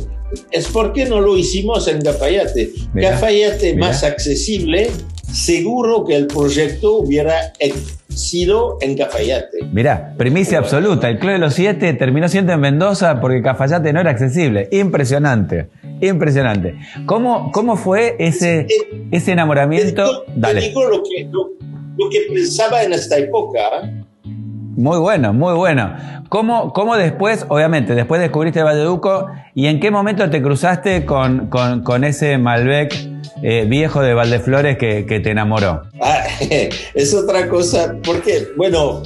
Es 0.51 0.67
porque 0.67 1.07
no 1.07 1.21
lo 1.21 1.39
hicimos 1.39 1.89
en 1.89 2.03
Cafayate. 2.03 2.73
Cafayate 2.95 3.75
más 3.77 4.03
accesible, 4.03 4.91
seguro 5.33 6.05
que 6.05 6.17
el 6.17 6.27
proyecto 6.27 6.99
hubiera 6.99 7.53
sido 8.17 8.79
en 8.81 8.97
Cafayate. 8.97 9.65
Mirá, 9.73 10.15
primicia 10.17 10.59
absoluta. 10.59 11.09
El 11.09 11.19
Club 11.19 11.33
de 11.33 11.39
los 11.39 11.55
Siete 11.55 11.93
terminó 11.95 12.29
siendo 12.29 12.53
en 12.53 12.61
Mendoza 12.61 13.21
porque 13.21 13.43
Cafayate 13.43 13.93
no 13.93 14.01
era 14.01 14.11
accesible. 14.11 14.69
Impresionante, 14.73 15.69
impresionante. 16.01 16.75
¿Cómo, 17.07 17.51
cómo 17.53 17.77
fue 17.77 18.17
ese, 18.19 18.67
ese 19.11 19.33
enamoramiento? 19.33 20.25
Dale. 20.35 20.61
digo 20.61 20.85
lo 20.85 21.03
que, 21.03 21.29
lo 21.31 22.11
que 22.11 22.21
pensaba 22.33 22.83
en 22.83 22.93
esta 22.93 23.19
época. 23.19 24.04
Muy 24.77 24.99
bueno, 24.99 25.33
muy 25.33 25.55
bueno. 25.55 25.95
¿Cómo, 26.29 26.73
¿Cómo, 26.73 26.97
después, 26.97 27.47
obviamente, 27.49 27.95
después 27.95 28.21
descubriste 28.21 28.63
Valdeduco 28.63 29.29
y 29.55 29.67
en 29.67 29.79
qué 29.79 29.91
momento 29.91 30.29
te 30.31 30.43
cruzaste 30.43 31.05
con, 31.05 31.49
con, 31.49 32.05
ese 32.05 32.39
Malbec 32.39 32.93
eh, 33.43 33.67
viejo 33.69 34.03
de 34.03 34.15
Valdeflores 34.15 34.77
que, 34.77 35.07
que 35.07 35.21
te 35.21 35.31
enamoró? 35.31 35.83
Ah, 36.01 36.25
es 36.95 37.15
otra 37.15 37.49
cosa, 37.49 37.95
porque, 38.05 38.49
bueno, 38.57 39.03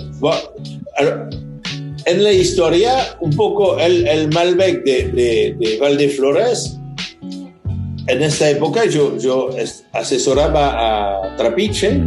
en 2.07 2.25
la 2.25 2.33
historia, 2.33 2.95
un 3.21 3.37
poco 3.37 3.79
el, 3.79 4.07
el 4.09 4.29
Malbec 4.33 4.83
de, 4.85 5.55
de 5.59 5.79
Valdeflores 5.81 6.78
en 8.09 8.23
esta 8.23 8.49
época 8.49 8.87
yo, 8.87 9.17
yo 9.19 9.51
asesoraba 9.93 11.23
a 11.23 11.37
Trapiche 11.37 12.01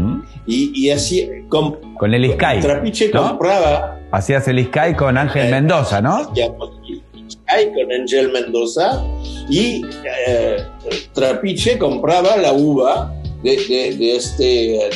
y, 0.48 0.89
así... 0.89 1.29
Con, 1.48 1.77
con 1.98 2.13
el 2.13 2.31
Sky. 2.34 2.60
Trapiche 2.62 3.12
compraba... 3.12 4.00
Hacías 4.12 4.48
el 4.48 4.65
Sky 4.65 4.96
con 4.98 5.17
Ángel 5.17 5.48
eh, 5.48 5.51
Mendoza, 5.51 6.01
¿no? 6.01 6.24
Sky 6.34 6.50
con 7.74 7.91
Ángel 7.91 8.31
Mendoza 8.31 9.03
y 9.50 9.84
eh, 10.27 10.58
Trapiche 11.13 11.77
compraba 11.77 12.36
la 12.38 12.51
uva 12.51 13.13
de, 13.43 13.55
de, 13.98 14.15
este, 14.15 14.43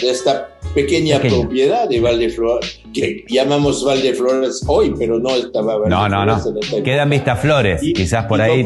de 0.01 0.09
esta 0.09 0.49
pequeña 0.73 1.19
propiedad 1.19 1.87
de 1.87 2.01
Valdeflores, 2.01 2.81
que 2.93 3.23
llamamos 3.29 3.83
Valdeflores 3.83 4.63
hoy, 4.67 4.93
pero 4.97 5.19
no 5.19 5.35
estaba 5.35 5.77
No, 5.87 6.09
no, 6.09 6.25
no. 6.25 6.41
Quedan 6.83 7.09
Vistaflores, 7.09 7.81
quizás 7.81 8.25
por 8.25 8.41
ahí. 8.41 8.65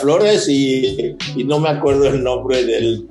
Flores 0.00 0.48
y, 0.48 1.16
no 1.44 1.58
me 1.58 1.68
acuerdo 1.68 2.06
el 2.06 2.22
nombre 2.22 2.64
del, 2.64 3.06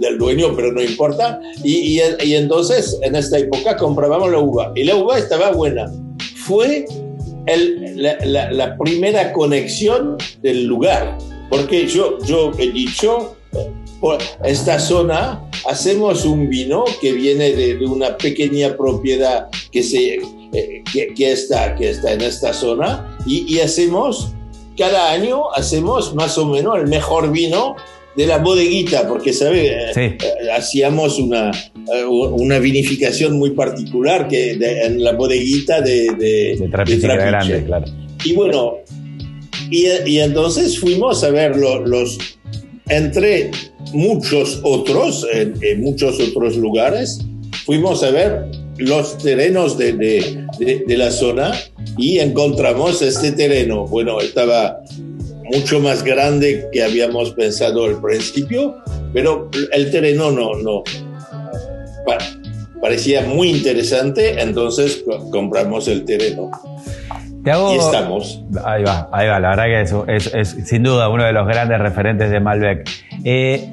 del, 0.00 0.18
dueño, 0.18 0.54
pero 0.54 0.72
no 0.72 0.82
importa. 0.82 1.40
Y, 1.64 2.00
y, 2.00 2.34
entonces 2.34 2.98
en 3.02 3.16
esta 3.16 3.38
época 3.38 3.76
comprábamos 3.76 4.30
la 4.30 4.38
uva 4.38 4.72
y 4.74 4.84
la 4.84 4.96
uva 4.96 5.18
estaba 5.18 5.52
buena. 5.52 5.90
Fue 6.36 6.86
el, 7.46 8.02
la, 8.02 8.76
primera 8.78 9.32
conexión 9.32 10.16
del 10.42 10.64
lugar, 10.64 11.16
porque 11.50 11.86
yo, 11.86 12.18
yo 12.24 12.52
he 12.58 12.70
dicho, 12.70 13.36
esta 14.44 14.78
zona 14.78 15.42
hacemos 15.68 16.24
un 16.24 16.48
vino 16.48 16.84
que 17.00 17.12
viene 17.12 17.52
de, 17.52 17.76
una 17.86 18.16
pequeña 18.16 18.76
propiedad 18.76 19.48
que, 19.72 19.82
se, 19.82 20.20
eh, 20.52 20.84
que, 20.92 21.32
está, 21.32 21.74
que 21.74 21.90
está 21.90 22.12
en 22.12 22.20
esta 22.20 22.52
zona 22.52 23.16
y, 23.26 23.52
y 23.52 23.60
hacemos 23.60 24.35
cada 24.76 25.10
año 25.10 25.52
hacemos 25.54 26.14
más 26.14 26.36
o 26.38 26.46
menos 26.46 26.78
el 26.78 26.86
mejor 26.86 27.32
vino 27.32 27.76
de 28.16 28.26
la 28.26 28.38
bodeguita, 28.38 29.06
porque, 29.06 29.32
¿sabe? 29.32 29.90
Eh, 29.94 30.18
hacíamos 30.56 31.18
una, 31.18 31.50
eh, 31.50 32.04
una 32.06 32.58
vinificación 32.58 33.38
muy 33.38 33.50
particular 33.50 34.26
que 34.26 34.52
en 34.52 35.02
la 35.02 35.12
bodeguita 35.12 35.82
de, 35.82 36.12
de, 36.18 36.68
Trapiche, 36.70 37.06
Grande, 37.06 37.64
claro. 37.64 37.84
Y 38.24 38.32
bueno, 38.32 38.78
y, 39.70 39.86
y, 40.06 40.20
entonces 40.20 40.78
fuimos 40.78 41.22
a 41.24 41.30
ver 41.30 41.56
los, 41.56 42.18
entre 42.88 43.50
muchos 43.92 44.60
otros, 44.62 45.26
en, 45.32 45.80
muchos 45.80 46.18
otros 46.20 46.56
lugares, 46.56 47.20
fuimos 47.64 48.02
a 48.02 48.10
ver 48.10 48.46
los 48.78 49.18
terrenos 49.18 49.78
de, 49.78 49.92
de, 49.92 50.84
de 50.86 50.96
la 50.96 51.10
zona 51.10 51.52
y 51.96 52.18
encontramos 52.18 53.02
este 53.02 53.32
terreno. 53.32 53.86
Bueno, 53.86 54.20
estaba 54.20 54.80
mucho 55.44 55.80
más 55.80 56.02
grande 56.02 56.68
que 56.72 56.82
habíamos 56.82 57.32
pensado 57.32 57.84
al 57.84 58.00
principio, 58.00 58.76
pero 59.12 59.50
el 59.72 59.90
terreno 59.90 60.30
no, 60.30 60.54
no 60.54 60.82
parecía 62.80 63.22
muy 63.22 63.50
interesante, 63.50 64.40
entonces 64.40 65.04
compramos 65.32 65.88
el 65.88 66.04
terreno. 66.04 66.50
Y 67.44 67.76
estamos. 67.76 68.42
Ahí 68.64 68.82
va, 68.82 69.08
ahí 69.12 69.28
va, 69.28 69.40
la 69.40 69.50
verdad 69.50 69.64
que 69.64 70.14
es, 70.16 70.34
es, 70.34 70.68
sin 70.68 70.82
duda 70.82 71.08
uno 71.08 71.24
de 71.24 71.32
los 71.32 71.46
grandes 71.46 71.78
referentes 71.80 72.30
de 72.30 72.40
Malbec. 72.40 72.88
Eh, 73.24 73.68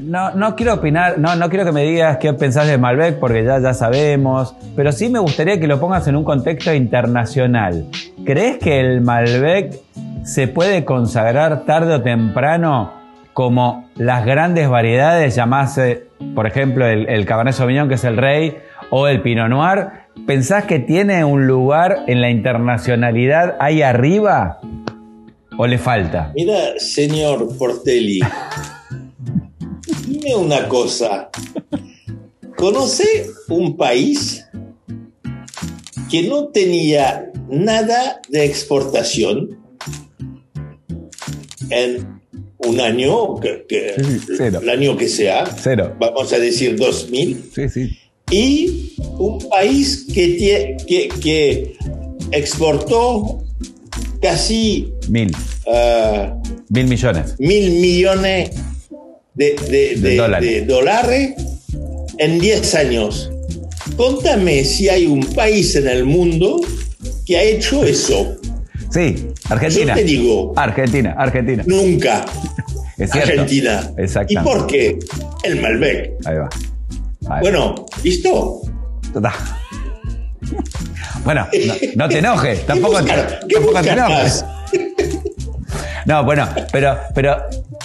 no, 0.00 0.56
quiero 0.56 0.74
opinar, 0.74 1.18
no, 1.18 1.36
no 1.36 1.48
quiero 1.48 1.64
que 1.64 1.72
me 1.72 1.84
digas 1.84 2.18
qué 2.18 2.32
pensás 2.32 2.66
de 2.66 2.78
Malbec 2.78 3.18
porque 3.18 3.44
ya, 3.44 3.60
ya 3.60 3.74
sabemos, 3.74 4.54
pero 4.74 4.92
sí 4.92 5.08
me 5.08 5.18
gustaría 5.18 5.60
que 5.60 5.66
lo 5.66 5.80
pongas 5.80 6.06
en 6.08 6.16
un 6.16 6.24
contexto 6.24 6.72
internacional. 6.72 7.86
¿Crees 8.24 8.58
que 8.58 8.80
el 8.80 9.00
Malbec 9.00 9.78
se 10.24 10.48
puede 10.48 10.84
consagrar 10.84 11.64
tarde 11.64 11.94
o 11.94 12.02
temprano 12.02 12.92
como 13.32 13.88
las 13.96 14.24
grandes 14.26 14.68
variedades, 14.68 15.34
llamase, 15.34 16.08
por 16.34 16.46
ejemplo, 16.46 16.86
el, 16.86 17.08
el 17.08 17.24
Cabernet 17.26 17.54
Sauvignon, 17.54 17.88
que 17.88 17.94
es 17.94 18.04
el 18.04 18.16
rey, 18.16 18.56
o 18.90 19.08
el 19.08 19.22
Pinot 19.22 19.48
Noir? 19.48 19.86
¿Pensás 20.26 20.64
que 20.64 20.78
tiene 20.78 21.24
un 21.24 21.46
lugar 21.46 22.04
en 22.06 22.20
la 22.20 22.30
internacionalidad 22.30 23.56
ahí 23.60 23.82
arriba? 23.82 24.60
¿O 25.56 25.66
le 25.66 25.78
falta? 25.78 26.32
Mira, 26.34 26.78
señor 26.78 27.56
Portelli. 27.56 28.20
Dime 30.20 30.36
una 30.36 30.68
cosa. 30.68 31.30
¿Conoce 32.56 33.30
un 33.48 33.76
país 33.76 34.44
que 36.10 36.24
no 36.24 36.48
tenía 36.48 37.30
nada 37.48 38.20
de 38.28 38.44
exportación 38.44 39.58
en 41.70 42.20
un 42.58 42.80
año, 42.80 43.36
que, 43.40 43.94
el 44.38 44.68
año 44.68 44.96
que 44.96 45.08
sea, 45.08 45.46
Cero. 45.46 45.96
vamos 45.98 46.30
a 46.32 46.38
decir 46.38 46.76
2000, 46.76 47.50
sí, 47.54 47.68
sí. 47.70 47.98
y 48.30 48.94
un 48.98 49.38
país 49.48 50.06
que, 50.12 50.76
que, 50.86 51.08
que 51.22 51.76
exportó 52.32 53.42
casi... 54.20 54.92
Mil. 55.08 55.34
Ah, 55.66 56.36
mil 56.68 56.86
millones. 56.88 57.36
Mil 57.38 57.70
millones 57.70 58.50
de, 59.40 60.64
dólares. 60.66 61.34
en 62.18 62.38
10 62.38 62.74
años. 62.74 63.30
Contame 63.96 64.64
si 64.64 64.88
hay 64.88 65.06
un 65.06 65.24
país 65.34 65.74
en 65.76 65.88
el 65.88 66.04
mundo 66.04 66.60
que 67.26 67.36
ha 67.36 67.42
hecho 67.42 67.84
eso. 67.84 68.36
Sí, 68.90 69.28
Argentina. 69.48 69.94
Yo 69.94 70.00
te 70.00 70.04
digo. 70.04 70.52
Argentina, 70.56 71.14
Argentina. 71.16 71.62
Nunca. 71.66 72.24
Es 72.98 73.10
cierto. 73.10 73.30
Argentina. 73.30 73.90
Exacto. 73.96 74.32
¿Y 74.32 74.36
por 74.36 74.66
qué? 74.66 74.98
El 75.42 75.60
Malbec. 75.60 76.12
Ahí 76.24 76.36
va. 76.36 77.40
bueno, 77.40 77.86
¿listo? 78.02 78.62
Bueno, 81.24 81.46
no, 81.96 82.08
te 82.08 82.18
enojes, 82.18 82.66
tampoco, 82.66 83.02
tampoco 83.04 83.82
te 83.82 83.90
enojes. 83.90 84.44
No, 86.06 86.24
bueno, 86.24 86.48
pero, 86.72 86.98
pero 87.14 87.36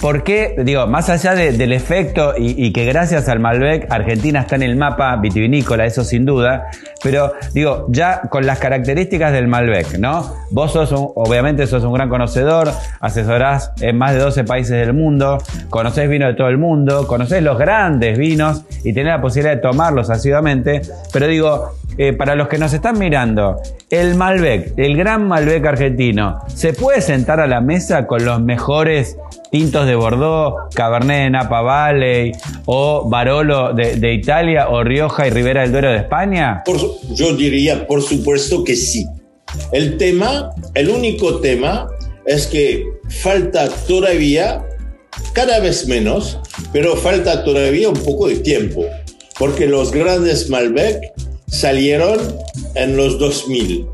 ¿por 0.02 0.24
qué? 0.24 0.56
Digo, 0.64 0.88
más 0.88 1.10
allá 1.10 1.34
del 1.36 1.74
efecto 1.74 2.34
y, 2.38 2.72
que 2.72 2.86
gracias 2.86 3.30
al 3.30 3.40
Malbec 3.40 3.92
Argentina 3.92 4.42
está 4.42 4.56
en 4.56 4.64
el 4.64 4.76
mapa 4.76 5.16
vitivinícola, 5.18 5.86
eso 5.86 6.04
sin 6.04 6.26
duda, 6.26 6.68
pero 7.04 7.34
digo, 7.54 7.86
ya 7.90 8.22
con 8.30 8.46
las 8.46 8.60
características 8.60 9.32
del 9.32 9.48
Malbec, 9.48 9.98
¿no? 10.00 10.34
Vos 10.52 10.74
sos, 10.74 10.92
obviamente, 10.94 11.68
sos 11.68 11.84
un 11.84 11.94
gran 11.94 12.10
conocedor, 12.10 12.72
asesorás 13.00 13.72
en 13.82 13.98
más 13.98 14.14
de 14.14 14.20
12 14.20 14.44
países 14.44 14.78
del 14.78 14.94
mundo, 14.94 15.38
conocés 15.70 16.10
vino 16.10 16.28
de 16.28 16.34
todo 16.34 16.48
el 16.48 16.58
mundo, 16.58 17.08
conocés 17.08 17.42
los 17.42 17.58
grandes 17.58 18.18
vinos 18.18 18.64
y 18.84 18.94
tenés 18.94 19.14
la 19.14 19.22
posibilidad 19.22 19.56
de 19.56 19.62
tomarlos 19.62 20.10
asiduamente, 20.10 20.82
pero 21.12 21.28
digo, 21.28 21.74
eh, 21.98 22.14
para 22.14 22.36
los 22.36 22.48
que 22.48 22.58
nos 22.58 22.74
están 22.74 23.00
mirando, 23.00 23.62
el 23.90 24.16
Malbec, 24.16 24.74
el 24.78 24.98
gran 24.98 25.28
Malbec 25.28 25.66
argentino, 25.66 26.40
¿se 26.54 26.74
puede 26.74 27.02
sentar 27.02 27.40
a 27.40 27.48
la 27.48 27.62
mesa 27.62 28.08
con 28.08 28.26
los 28.26 28.42
mejores 28.42 29.18
tintos 29.52 29.86
de 29.86 29.96
Bordeaux, 29.96 30.74
Cabernet 30.76 31.24
de 31.24 31.30
Napa 31.32 31.62
Valley 31.62 32.32
o 32.66 33.08
Barolo 33.10 33.74
de, 33.74 34.14
Italia 34.14 34.70
o 34.70 34.84
Rioja 34.84 35.28
y 35.28 35.30
Ribera 35.30 35.62
del 35.62 35.72
Duero 35.72 35.92
de 35.92 35.98
España? 35.98 36.64
yo 37.14 37.36
diría, 37.36 37.88
por 37.88 38.02
supuesto 38.02 38.64
que 38.64 38.76
sí. 38.76 39.06
El 39.72 39.98
tema, 39.98 40.50
el 40.74 40.90
único 40.90 41.40
tema 41.40 41.88
es 42.26 42.48
que 42.48 42.84
falta 43.10 43.70
todavía, 43.88 44.66
cada 45.34 45.60
vez 45.60 45.88
menos, 45.88 46.40
pero 46.74 46.96
falta 46.98 47.44
todavía 47.44 47.88
un 47.90 47.98
poco 47.98 48.28
de 48.28 48.36
tiempo 48.38 48.84
porque 49.38 49.68
los 49.68 49.92
grandes 49.92 50.50
Malbec 50.50 51.14
salieron 51.48 52.20
en 52.76 52.96
los 52.98 53.18
2000. 53.20 53.88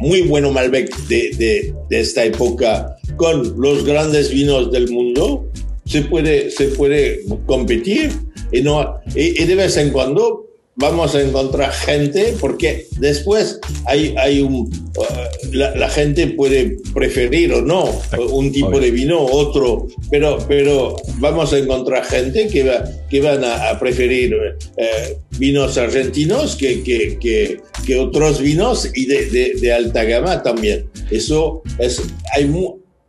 muy 0.00 0.22
bueno 0.22 0.52
Malbec 0.52 0.96
de, 1.08 1.74
de, 1.88 2.00
esta 2.00 2.24
época 2.24 2.96
con 3.16 3.60
los 3.60 3.84
grandes 3.84 4.30
vinos 4.30 4.70
del 4.72 4.90
mundo, 4.90 5.48
se 5.84 6.02
puede, 6.02 6.50
se 6.50 6.68
puede 6.68 7.20
competir 7.46 8.12
y, 8.52 8.62
no, 8.62 9.00
y 9.14 9.44
de 9.44 9.54
vez 9.54 9.76
en 9.76 9.90
cuando 9.90 10.52
vamos 10.76 11.14
a 11.14 11.22
encontrar 11.22 11.70
gente, 11.72 12.34
porque 12.40 12.86
después 12.98 13.60
hay, 13.84 14.14
hay 14.16 14.40
un, 14.40 14.70
uh, 14.96 15.52
la, 15.52 15.88
gente 15.88 16.28
puede 16.28 16.78
preferir 16.94 17.52
o 17.52 17.60
no 17.60 17.84
un 18.30 18.50
tipo 18.52 18.80
de 18.80 18.90
vino 18.90 19.20
otro, 19.20 19.86
pero, 20.10 20.38
pero 20.48 20.96
vamos 21.18 21.52
a 21.52 21.58
encontrar 21.58 22.04
gente 22.04 22.48
que, 22.48 22.64
va, 22.64 22.84
que 23.10 23.20
van 23.20 23.44
a, 23.44 23.78
preferir 23.78 24.34
eh, 24.76 25.16
vinos 25.38 25.76
argentinos 25.76 26.56
que, 26.56 26.82
que, 26.82 27.18
que, 27.18 27.60
que, 27.86 27.98
otros 27.98 28.40
vinos 28.40 28.90
y 28.94 29.06
de, 29.06 29.26
de, 29.26 29.52
de, 29.60 29.72
alta 29.72 30.04
gama 30.04 30.42
también. 30.42 30.88
Eso 31.10 31.62
es, 31.78 32.00
hay 32.34 32.46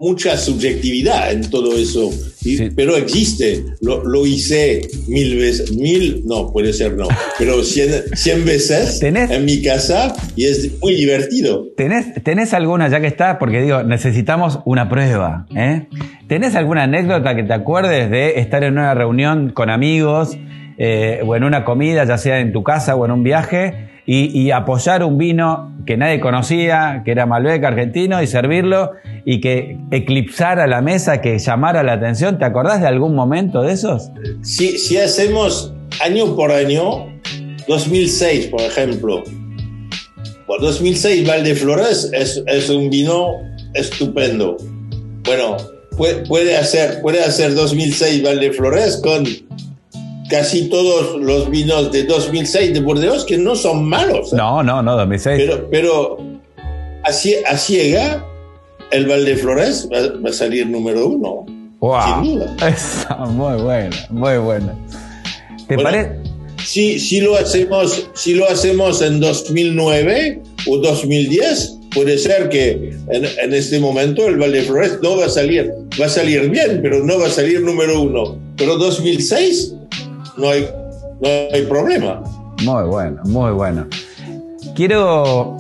mucha 0.03 0.35
subjetividad 0.35 1.31
en 1.31 1.49
todo 1.49 1.77
eso, 1.77 2.11
pero 2.75 2.97
existe. 2.97 3.63
Lo, 3.79 4.25
hice 4.25 4.81
mil 5.07 5.37
veces, 5.37 5.71
mil, 5.71 6.23
no, 6.25 6.51
puede 6.51 6.73
ser 6.73 6.93
no, 6.97 7.07
pero 7.39 7.63
cien, 7.63 7.89
cien 8.13 8.43
veces 8.43 9.01
en 9.03 9.45
mi 9.45 9.61
casa 9.61 10.13
y 10.35 10.43
es 10.43 10.77
muy 10.81 10.95
divertido. 10.95 11.67
¿Tenés, 11.77 12.21
¿Tenés 12.21 12.53
alguna, 12.53 12.89
ya 12.89 12.99
que 12.99 13.07
está, 13.07 13.39
porque 13.39 13.61
digo, 13.61 13.83
necesitamos 13.83 14.59
una 14.65 14.89
prueba, 14.89 15.47
¿eh? 15.55 15.87
¿Tenés 16.27 16.55
alguna 16.55 16.83
anécdota 16.83 17.33
que 17.33 17.43
te 17.43 17.53
acuerdes 17.53 18.11
de 18.11 18.41
estar 18.41 18.63
en 18.65 18.73
una 18.73 18.93
reunión 18.93 19.51
con 19.51 19.69
amigos 19.69 20.37
eh, 20.77 21.21
o 21.25 21.35
en 21.37 21.45
una 21.45 21.63
comida, 21.63 22.03
ya 22.03 22.17
sea 22.17 22.39
en 22.39 22.51
tu 22.51 22.61
casa 22.61 22.95
o 22.97 23.05
en 23.05 23.11
un 23.11 23.23
viaje? 23.23 23.92
Y, 24.05 24.51
apoyar 24.51 25.03
un 25.03 25.17
vino 25.17 25.71
que 25.85 25.95
nadie 25.97 26.19
conocía, 26.19 27.03
que 27.05 27.11
era 27.11 27.25
Malbec 27.25 27.63
argentino, 27.63 28.21
y 28.21 28.27
servirlo 28.27 28.91
y 29.25 29.39
que 29.39 29.77
eclipsara 29.91 30.67
la 30.67 30.81
mesa, 30.81 31.21
que 31.21 31.39
llamara 31.39 31.83
la 31.83 31.93
atención. 31.93 32.37
¿Te 32.37 32.45
acordás 32.45 32.81
de 32.81 32.87
algún 32.87 33.15
momento 33.15 33.61
de 33.61 33.73
esos? 33.73 34.11
Si, 34.41 34.77
si 34.77 34.97
hacemos 34.97 35.73
año 36.01 36.35
por 36.35 36.51
año, 36.51 37.07
2006, 37.67 38.47
por 38.47 38.61
ejemplo. 38.61 39.23
Por 40.45 40.59
2006, 40.61 41.25
Valdeflores 41.25 42.09
es, 42.13 42.43
es 42.45 42.69
un 42.69 42.89
vino 42.89 43.31
estupendo. 43.73 44.57
Bueno, 45.23 45.55
puede, 45.95 46.25
puede, 46.25 46.57
hacer, 46.57 47.01
puede 47.01 47.23
hacer 47.23 47.55
2006 47.55 48.23
Valdeflores 48.23 48.97
con 48.97 49.25
casi 50.29 50.69
todos 50.69 51.21
los 51.21 51.49
vinos 51.49 51.91
de 51.91 52.03
2006 52.03 52.73
de 52.73 52.79
Burdeos 52.79 53.25
que 53.25 53.37
no 53.37 53.55
son 53.55 53.87
malos. 53.87 54.33
¿eh? 54.33 54.37
No, 54.37 54.63
no, 54.63 54.81
no, 54.81 54.95
2006. 54.97 55.41
Pero, 55.45 55.69
pero 55.69 56.17
a, 57.03 57.11
ciega, 57.11 58.25
el 58.91 59.05
Valdeflores 59.07 59.89
va, 59.91 60.19
va 60.23 60.29
a 60.29 60.33
salir 60.33 60.67
número 60.67 61.07
uno. 61.07 61.45
Wow. 61.79 62.23
Sin 62.23 62.35
duda. 62.35 62.55
muy 63.27 63.61
buena, 63.61 63.95
muy 64.09 64.37
buena. 64.37 64.75
¿Te 65.67 65.77
parece? 65.77 66.11
Si, 66.63 66.99
si, 66.99 67.19
lo 67.19 67.35
hacemos, 67.35 68.09
si 68.13 68.35
lo 68.35 68.49
hacemos 68.49 69.01
en 69.01 69.19
2009 69.19 70.41
o 70.67 70.77
2010, 70.77 71.79
puede 71.93 72.17
ser 72.17 72.47
que 72.47 72.93
en, 73.09 73.25
en, 73.25 73.53
este 73.53 73.79
momento 73.79 74.25
el 74.25 74.37
Valdeflores 74.37 74.99
no 75.01 75.17
va 75.17 75.25
a 75.25 75.29
salir, 75.29 75.73
va 75.99 76.05
a 76.05 76.09
salir 76.09 76.49
bien, 76.49 76.79
pero 76.81 77.03
no 77.03 77.19
va 77.19 77.27
a 77.27 77.29
salir 77.29 77.59
número 77.59 78.01
uno. 78.01 78.37
Pero 78.55 78.77
2006 78.77 79.73
no 80.37 80.49
hay, 80.49 80.69
no 81.21 81.29
hay 81.53 81.65
problema. 81.65 82.21
Muy 82.63 82.83
bueno, 82.83 83.21
muy 83.25 83.51
bueno. 83.51 83.87
Quiero, 84.75 85.57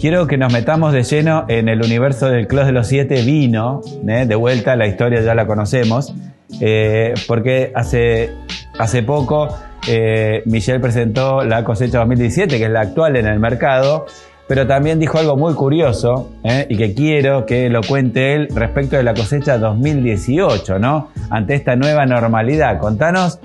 quiero 0.00 0.26
que 0.26 0.36
nos 0.38 0.52
metamos 0.52 0.92
de 0.92 1.02
lleno 1.02 1.44
en 1.48 1.68
el 1.68 1.82
universo 1.82 2.28
del 2.28 2.46
Clos 2.46 2.66
de 2.66 2.72
los 2.72 2.86
Siete 2.86 3.22
Vino. 3.22 3.80
¿eh? 4.06 4.24
De 4.26 4.34
vuelta, 4.34 4.76
la 4.76 4.86
historia 4.86 5.20
ya 5.20 5.34
la 5.34 5.46
conocemos. 5.46 6.14
Eh, 6.60 7.14
porque 7.26 7.72
hace, 7.74 8.30
hace 8.78 9.02
poco 9.02 9.48
eh, 9.88 10.42
Michelle 10.46 10.78
presentó 10.78 11.42
la 11.42 11.64
cosecha 11.64 11.98
2017, 11.98 12.58
que 12.58 12.64
es 12.64 12.70
la 12.70 12.82
actual 12.82 13.16
en 13.16 13.26
el 13.26 13.40
mercado, 13.40 14.06
pero 14.46 14.66
también 14.66 15.00
dijo 15.00 15.18
algo 15.18 15.36
muy 15.36 15.54
curioso 15.54 16.30
y 16.68 16.76
que 16.76 16.94
quiero 16.94 17.46
que 17.46 17.70
lo 17.70 17.80
cuente 17.82 18.34
él 18.34 18.48
respecto 18.54 18.96
de 18.96 19.02
la 19.02 19.14
cosecha 19.14 19.56
2018, 19.56 20.78
¿no? 20.78 21.08
Ante 21.30 21.54
esta 21.54 21.76
nueva 21.76 22.04
normalidad. 22.04 22.78
Contanos 22.78 23.40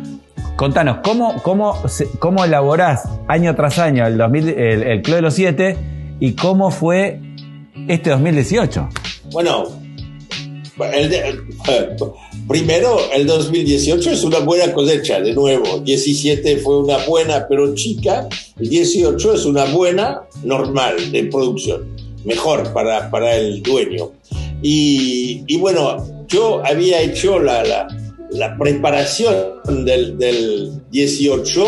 Contanos, 0.56 0.98
¿cómo, 1.04 1.42
cómo, 1.42 1.82
cómo 2.20 2.44
elaborás 2.44 3.08
año 3.28 3.56
tras 3.56 3.80
año 3.80 4.06
el, 4.06 4.18
2000, 4.18 4.50
el, 4.50 4.84
el 4.84 5.02
Club 5.02 5.16
de 5.16 5.22
los 5.22 5.34
Siete 5.34 5.78
y 6.20 6.34
cómo 6.34 6.72
fue 6.72 7.20
este 7.88 8.10
2018? 8.10 8.90
Bueno, 9.32 9.68
primero 12.48 12.98
el 13.14 13.28
2018 13.28 14.12
es 14.12 14.24
una 14.24 14.40
buena 14.40 14.74
cosecha, 14.74 15.20
de 15.20 15.34
nuevo. 15.34 15.80
17 15.80 16.58
fue 16.58 16.80
una 16.80 16.98
buena 17.06 17.46
pero 17.48 17.74
chica, 17.76 18.28
y 18.60 18.70
18 18.70 19.34
es 19.34 19.46
una 19.46 19.66
buena 19.66 20.22
normal 20.44 21.12
de 21.12 21.26
producción, 21.26 21.96
mejor 22.26 22.72
para, 22.74 23.10
para 23.10 23.36
el 23.36 23.62
dueño. 23.62 24.12
Y, 24.62 25.44
y 25.48 25.58
bueno, 25.58 26.06
yo 26.28 26.62
había 26.66 27.02
hecho 27.02 27.40
la, 27.40 27.64
la 27.64 27.88
la 28.32 28.58
preparación 28.58 29.36
del, 29.86 30.18
del 30.18 30.72
18 30.92 31.66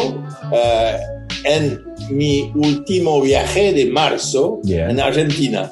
eh, 0.54 0.98
en 1.44 1.84
mi 2.10 2.52
último 2.56 3.22
viaje 3.22 3.74
de 3.74 3.86
marzo 3.88 4.60
en 4.68 5.00
Argentina. 5.00 5.72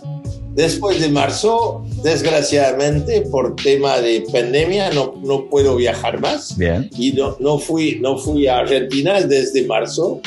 Después 0.55 0.99
de 0.99 1.09
marzo, 1.09 1.85
desgraciadamente, 2.03 3.21
por 3.21 3.55
tema 3.55 3.99
de 3.99 4.25
pandemia, 4.31 4.89
no, 4.91 5.13
no 5.23 5.47
puedo 5.49 5.75
viajar 5.75 6.19
más. 6.19 6.55
Y 6.97 7.13
no, 7.13 7.37
no, 7.39 7.59
fui, 7.59 7.99
no 8.01 8.17
fui 8.17 8.47
a 8.47 8.57
Argentina 8.57 9.21
desde 9.21 9.65
marzo. 9.65 10.21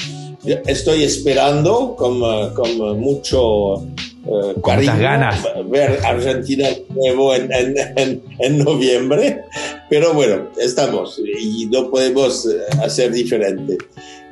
Estoy 0.45 1.03
esperando 1.03 1.95
con, 1.97 2.21
con 2.55 3.01
mucho 3.01 3.85
con 4.25 4.77
muchas 4.77 4.99
ganas. 4.99 5.43
Ver 5.67 5.99
Argentina 6.05 6.69
nuevo 6.91 7.35
en, 7.35 7.51
en, 7.53 8.23
en, 8.39 8.59
noviembre, 8.59 9.43
pero 9.91 10.15
bueno, 10.15 10.49
estamos 10.59 11.21
y 11.41 11.67
no 11.67 11.91
podemos 11.91 12.47
eh, 12.47 12.59
hacer 12.83 13.13
diferente. 13.13 13.79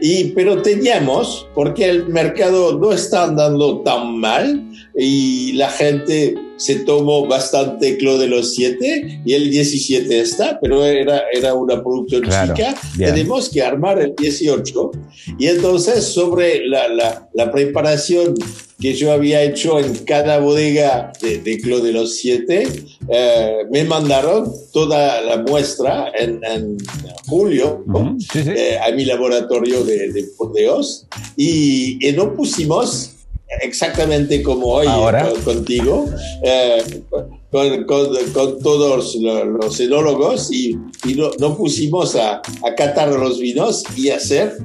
Y, 0.01 0.31
pero 0.31 0.63
teníamos, 0.63 1.47
porque 1.55 1.89
el 1.89 2.07
mercado 2.09 2.79
no 2.79 2.93
está 2.93 3.25
andando 3.25 3.81
tan 3.81 4.19
mal 4.19 4.67
y 4.97 5.53
la 5.53 5.69
gente 5.69 6.35
se 6.61 6.77
tomó 6.81 7.27
bastante 7.27 7.97
Clo 7.97 8.19
de 8.19 8.29
los 8.29 8.55
7 8.55 9.23
y 9.25 9.33
el 9.33 9.51
17 9.51 10.21
está, 10.21 10.59
pero 10.61 10.85
era, 10.85 11.23
era 11.33 11.55
una 11.55 11.83
producción 11.83 12.23
chica. 12.25 12.75
Tenemos 12.99 13.49
que 13.49 13.63
armar 13.63 13.99
el 14.01 14.15
18 14.15 14.91
y 15.39 15.47
entonces 15.47 16.05
sobre 16.05 16.67
la, 16.67 16.89
la, 16.89 17.29
la 17.33 17.51
preparación 17.51 18.35
que 18.79 18.95
yo 18.95 19.13
había 19.13 19.43
hecho 19.43 19.79
en 19.79 19.95
cada 20.05 20.39
bodega 20.39 21.13
de, 21.21 21.39
de 21.39 21.57
de 21.57 21.93
los 21.93 22.17
Siete, 22.17 22.67
eh, 23.09 23.57
me 23.71 23.85
mandaron 23.85 24.51
toda 24.73 25.21
la 25.21 25.39
muestra 25.39 26.11
en, 26.19 26.41
en 26.45 26.77
julio 27.27 27.85
eh, 28.35 28.79
a 28.83 28.91
mi 28.93 29.05
laboratorio 29.05 29.85
de, 29.85 30.13
de 30.13 30.25
Bordeos 30.37 31.07
y, 31.37 32.07
y 32.07 32.13
no 32.13 32.35
pusimos 32.35 33.13
exactamente 33.63 34.43
como 34.43 34.67
hoy 34.69 34.87
contigo, 35.45 36.07
eh, 36.43 37.03
con, 37.51 37.85
con, 37.85 38.59
todos 38.63 39.17
los 39.17 39.81
enólogos 39.81 40.53
y, 40.53 40.77
y 41.05 41.15
no, 41.15 41.31
no, 41.39 41.57
pusimos 41.57 42.17
a, 42.17 42.37
a 42.37 42.75
catar 42.77 43.09
los 43.13 43.39
vinos 43.39 43.85
y 43.97 44.11
hacer 44.11 44.57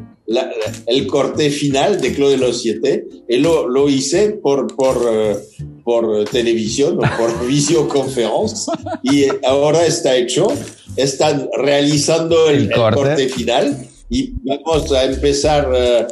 el 0.87 1.07
corte 1.07 1.49
final 1.49 2.01
de 2.01 2.13
Club 2.13 2.29
de 2.29 2.37
los 2.37 2.61
Siete. 2.61 3.07
Y 3.27 3.37
lo, 3.37 3.67
lo 3.67 3.89
hice 3.89 4.31
por, 4.31 4.75
por, 4.75 4.97
eh, 5.11 5.37
por 5.83 6.25
televisión 6.25 6.97
o 6.97 7.17
por 7.17 7.47
videoconferencia 7.47 8.73
y 9.03 9.25
ahora 9.45 9.85
está 9.85 10.15
hecho. 10.15 10.47
Están 10.95 11.49
realizando 11.57 12.49
el, 12.49 12.71
corte. 12.71 13.27
final 13.27 13.89
y 14.09 14.33
vamos 14.43 14.91
a 14.91 15.03
empezar, 15.05 15.69
eh, 15.75 16.05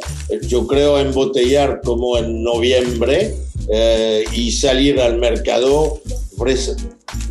yo 0.47 0.65
creo, 0.67 0.95
a 0.97 1.01
embotellar 1.01 1.81
como 1.83 2.17
en 2.17 2.43
noviembre 2.43 3.35
eh, 3.71 4.23
y 4.33 4.51
salir 4.51 4.99
al 4.99 5.19
mercado 5.19 5.99
pues, 6.37 6.75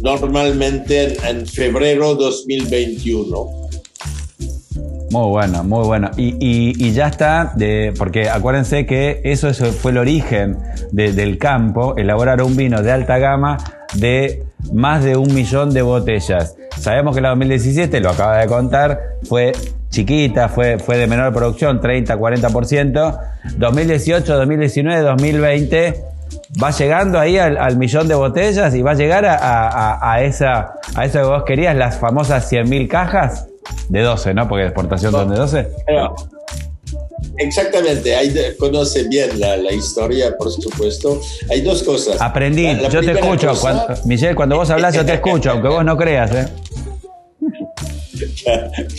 normalmente 0.01 1.17
en, 1.29 1.47
febrero 1.47 2.15
2021. 2.15 3.63
Muy 5.11 5.29
bueno, 5.29 5.63
muy 5.65 5.85
bueno. 5.87 6.11
Y, 6.17 6.37
y- 6.41 6.93
ya 6.93 7.09
está, 7.09 7.55
porque 7.99 8.31
acuérdense 8.31 8.87
que 8.87 9.21
eso, 9.25 9.49
eso 9.49 9.67
fue 9.73 9.91
el 9.91 9.99
origen 9.99 10.57
de- 10.91 11.13
del 11.13 11.37
campo, 11.39 11.95
elaborar 11.99 12.41
un 12.43 12.57
vino 12.57 12.83
de 12.83 12.93
alta 12.93 13.19
gama 13.19 13.59
de 13.95 14.45
más 14.73 15.05
de 15.05 15.17
un 15.17 15.35
millón 15.35 15.75
de 15.75 15.83
botellas. 15.83 16.57
Sabemos 16.79 17.15
que 17.15 17.21
la 17.21 17.31
2017, 17.31 18.01
lo 18.01 18.09
acaba 18.11 18.39
de 18.39 18.47
contar, 18.47 19.01
fue 19.25 19.53
chiquita, 19.93 20.49
fue, 20.49 20.79
fue 20.79 20.97
de 20.99 21.07
menor 21.07 21.33
producción, 21.33 21.81
30, 21.81 22.17
40%. 22.19 23.19
2018, 23.57 24.37
2019, 24.37 25.01
2020 25.03 26.05
va 26.63 26.71
llegando 26.71 27.19
ahí 27.21 27.39
al, 27.39 27.57
al 27.59 27.77
millón 27.77 28.09
de 28.09 28.15
botellas 28.15 28.75
y 28.75 28.83
va 28.83 28.93
a 28.93 28.95
llegar 28.95 29.25
a, 29.27 29.37
a- 30.13 30.23
esa, 30.23 30.75
a 30.95 31.05
eso 31.05 31.19
que 31.21 31.25
vos 31.25 31.43
querías, 31.45 31.77
las 31.77 31.99
famosas 31.99 32.51
100.000 32.51 32.89
cajas 32.89 33.47
de 33.89 34.01
12, 34.01 34.35
¿no? 34.35 34.49
Porque 34.49 34.65
exportación 34.65 35.13
son 35.13 35.29
de 35.31 35.37
12. 35.37 35.69
Pero, 35.87 36.15
exactamente, 37.39 38.15
ahí 38.17 38.33
conoce 38.59 39.05
bien 39.09 39.39
la, 39.41 39.57
la 39.57 39.73
historia, 39.73 40.37
por 40.39 40.51
supuesto. 40.51 41.21
Hay 41.51 41.61
dos 41.63 41.83
cosas. 41.83 42.21
Aprendí, 42.21 42.65
La- 42.67 42.83
la 42.83 42.89
yo 42.89 43.01
te 43.01 43.13
escucho. 43.13 43.49
cosa- 43.49 43.61
Cuando, 43.61 44.03
Michelle, 44.07 44.35
cuando 44.35 44.57
vos 44.57 44.71
hablas, 44.71 44.95
yo 44.95 45.05
te 45.05 45.15
escucho, 45.15 45.51
aunque 45.51 45.69
vos 45.69 45.85
no 45.85 45.97
creas, 45.97 46.33
¿eh? 46.33 46.49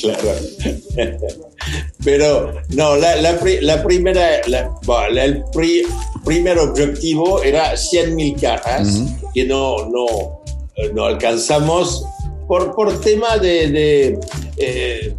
Claro. 0.01 0.39
Pero 2.03 2.53
no, 2.69 2.95
la, 2.97 3.15
la 3.17 3.39
la 3.61 3.83
primera, 3.83 4.41
la- 4.47 4.69
el 5.23 5.43
pri- 5.53 5.83
primer 6.25 6.57
objetivo 6.59 7.41
era 7.43 7.75
100 7.77 8.15
mil 8.15 8.35
cajas 8.39 9.01
que 9.33 9.45
no, 9.45 9.89
no, 9.89 10.41
no 10.93 11.05
alcanzamos 11.05 12.05
por, 12.47 12.75
por 12.75 12.99
tema 13.01 13.37
de, 13.37 13.69
de, 13.71 14.19
eh, 14.57 15.13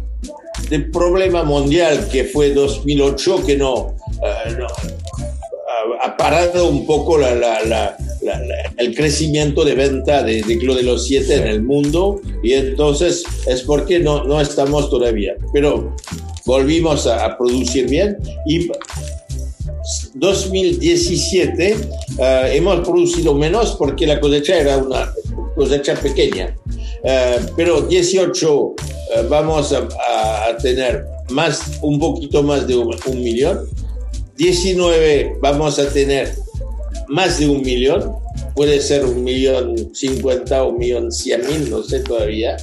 de 0.69 0.79
problema 0.79 1.43
mundial 1.43 2.07
que 2.11 2.25
fue 2.25 2.51
2008 2.51 3.43
que 3.45 3.57
no, 3.57 3.95
eh, 4.23 4.55
no, 4.57 4.67
ha- 4.67 6.05
ha 6.07 6.17
parado 6.17 6.67
un 6.69 6.85
poco 6.85 7.17
la- 7.17 7.33
la- 7.35 7.63
la- 7.63 7.97
la- 8.25 8.39
la- 8.39 8.73
el 8.77 8.93
crecimiento 8.95 9.63
de 9.63 9.75
venta 9.75 10.23
de, 10.23 10.41
de 10.41 10.57
Club 10.57 10.75
de 10.75 10.83
los 10.83 11.05
Siete 11.07 11.35
en 11.35 11.47
el 11.47 11.61
mundo 11.63 12.19
y 12.43 12.53
entonces 12.53 13.23
es 13.47 13.61
porque 13.61 13.99
no, 13.99 14.23
no 14.25 14.41
estamos 14.41 14.89
todavía. 14.89 15.35
Pero 15.53 15.95
volvimos 16.45 17.07
a, 17.07 17.25
a 17.25 17.37
producir 17.37 17.87
bien 17.89 18.17
y 18.47 18.67
2017 20.15 21.75
eh, 22.19 22.51
hemos 22.53 22.79
producido 22.87 23.33
menos 23.35 23.75
porque 23.77 24.07
la 24.07 24.19
cosecha 24.19 24.57
era 24.59 24.77
una 24.77 25.13
cosecha 25.55 25.95
pequeña. 25.95 26.55
Eh, 27.03 27.37
pero 27.55 27.81
18 27.81 28.73
eh, 29.15 29.25
vamos 29.29 29.71
a, 29.73 29.79
a- 30.09 30.47
a 30.49 30.57
tener 30.57 31.05
más, 31.29 31.79
un 31.81 31.99
poquito 31.99 32.41
más 32.43 32.67
de 32.67 32.75
un, 32.77 32.95
un 33.05 33.23
millón. 33.23 33.59
19 34.37 35.37
vamos 35.41 35.79
a 35.79 35.87
tener 35.89 36.33
más 37.07 37.39
de 37.39 37.47
un 37.47 37.61
millón. 37.61 38.13
Puede 38.55 38.81
ser 38.81 39.05
un 39.05 39.23
millón 39.23 39.93
cincuenta 39.93 40.63
o 40.63 40.69
un 40.69 40.77
millón 40.77 41.11
cien 41.11 41.41
mil, 41.47 41.69
no 41.69 41.83
sé 41.83 41.99
todavía. 41.99 42.57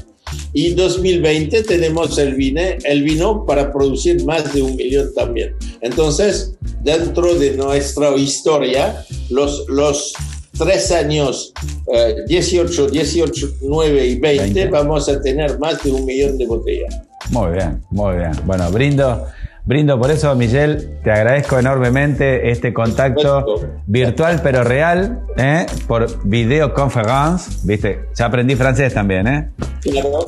Y 0.53 0.75
2020 0.75 1.63
tenemos 1.63 2.19
el, 2.19 2.35
vine, 2.35 2.79
el 2.85 3.03
vino 3.03 3.45
para 3.47 3.73
producir 3.73 4.25
más 4.25 4.53
de 4.53 4.63
un 4.63 4.77
millón 4.77 5.13
también. 5.15 5.55
Entonces, 5.81 6.55
dentro 6.83 7.35
de 7.35 7.53
nuestra 7.53 8.17
historia, 8.17 9.05
los, 9.31 9.67
los 9.69 10.15
tres 10.59 10.91
años, 10.93 11.53
eh, 11.93 12.17
18, 12.27 12.89
18, 12.89 13.49
9 13.63 14.07
y 14.07 14.19
20, 14.19 14.55
20. 14.55 14.67
vamos 14.69 15.09
a 15.09 15.21
tener 15.21 15.59
más 15.59 15.83
de 15.83 15.93
un 15.93 16.05
millón 16.05 16.39
de 16.39 16.47
botellas. 16.47 17.01
Muy 17.31 17.53
bien, 17.53 17.83
muy 17.91 18.17
bien. 18.17 18.33
Bueno, 18.45 18.71
brindo, 18.71 19.27
brindo 19.65 19.99
por 19.99 20.11
eso, 20.11 20.35
Michelle. 20.35 20.77
Te 21.05 21.11
agradezco 21.11 21.59
enormemente 21.59 22.51
este 22.51 22.73
contacto 22.73 23.45
Perfecto. 23.45 23.83
virtual 23.87 24.41
pero 24.43 24.65
real, 24.65 25.21
¿eh? 25.37 25.67
por 25.87 26.07
videoconference. 26.25 27.61
Viste, 27.65 28.07
ya 28.15 28.27
aprendí 28.27 28.57
francés 28.57 28.93
también, 28.95 29.27
¿eh? 29.27 29.51
Claro. 29.83 30.27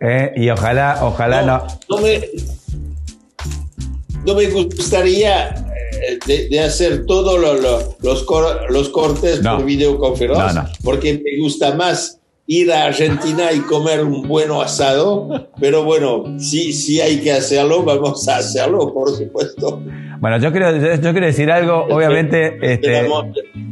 ¿Eh? 0.00 0.32
Y 0.36 0.50
ojalá, 0.50 0.98
ojalá 1.02 1.42
no. 1.42 1.66
no 1.88 1.98
me, 2.02 2.20
no 4.26 4.34
me 4.34 4.46
gustaría 4.50 5.48
eh, 5.50 6.18
de, 6.26 6.48
de 6.48 6.60
hacer 6.60 7.06
todos 7.06 7.40
lo- 7.40 7.54
lo- 7.54 7.96
los, 8.02 8.22
cor- 8.24 8.70
los 8.70 8.88
cortes 8.90 9.42
No. 9.42 9.56
por 9.56 9.64
videoconferencia, 9.66 10.70
porque 10.84 11.14
me 11.14 11.42
gusta 11.42 11.74
más 11.74 12.18
ir 12.48 12.72
a 12.72 12.84
Argentina 12.84 13.52
y 13.52 13.58
comer 13.60 14.04
un 14.04 14.26
buen 14.28 14.50
asado, 14.52 15.48
pero 15.60 15.82
bueno, 15.84 16.38
si, 16.38 16.72
si 16.72 17.00
hay 17.00 17.20
que 17.20 17.32
hacerlo, 17.32 17.82
vamos 17.82 18.28
a 18.28 18.36
hacerlo, 18.36 18.92
por 18.94 19.10
supuesto. 19.10 19.82
Bueno, 20.20 20.38
yo 20.38 20.50
quiero, 20.52 20.74
yo, 20.76 20.94
yo 20.94 21.10
quiero 21.12 21.26
decir 21.26 21.50
algo, 21.50 21.84
obviamente, 21.90 22.56
este, 22.62 23.00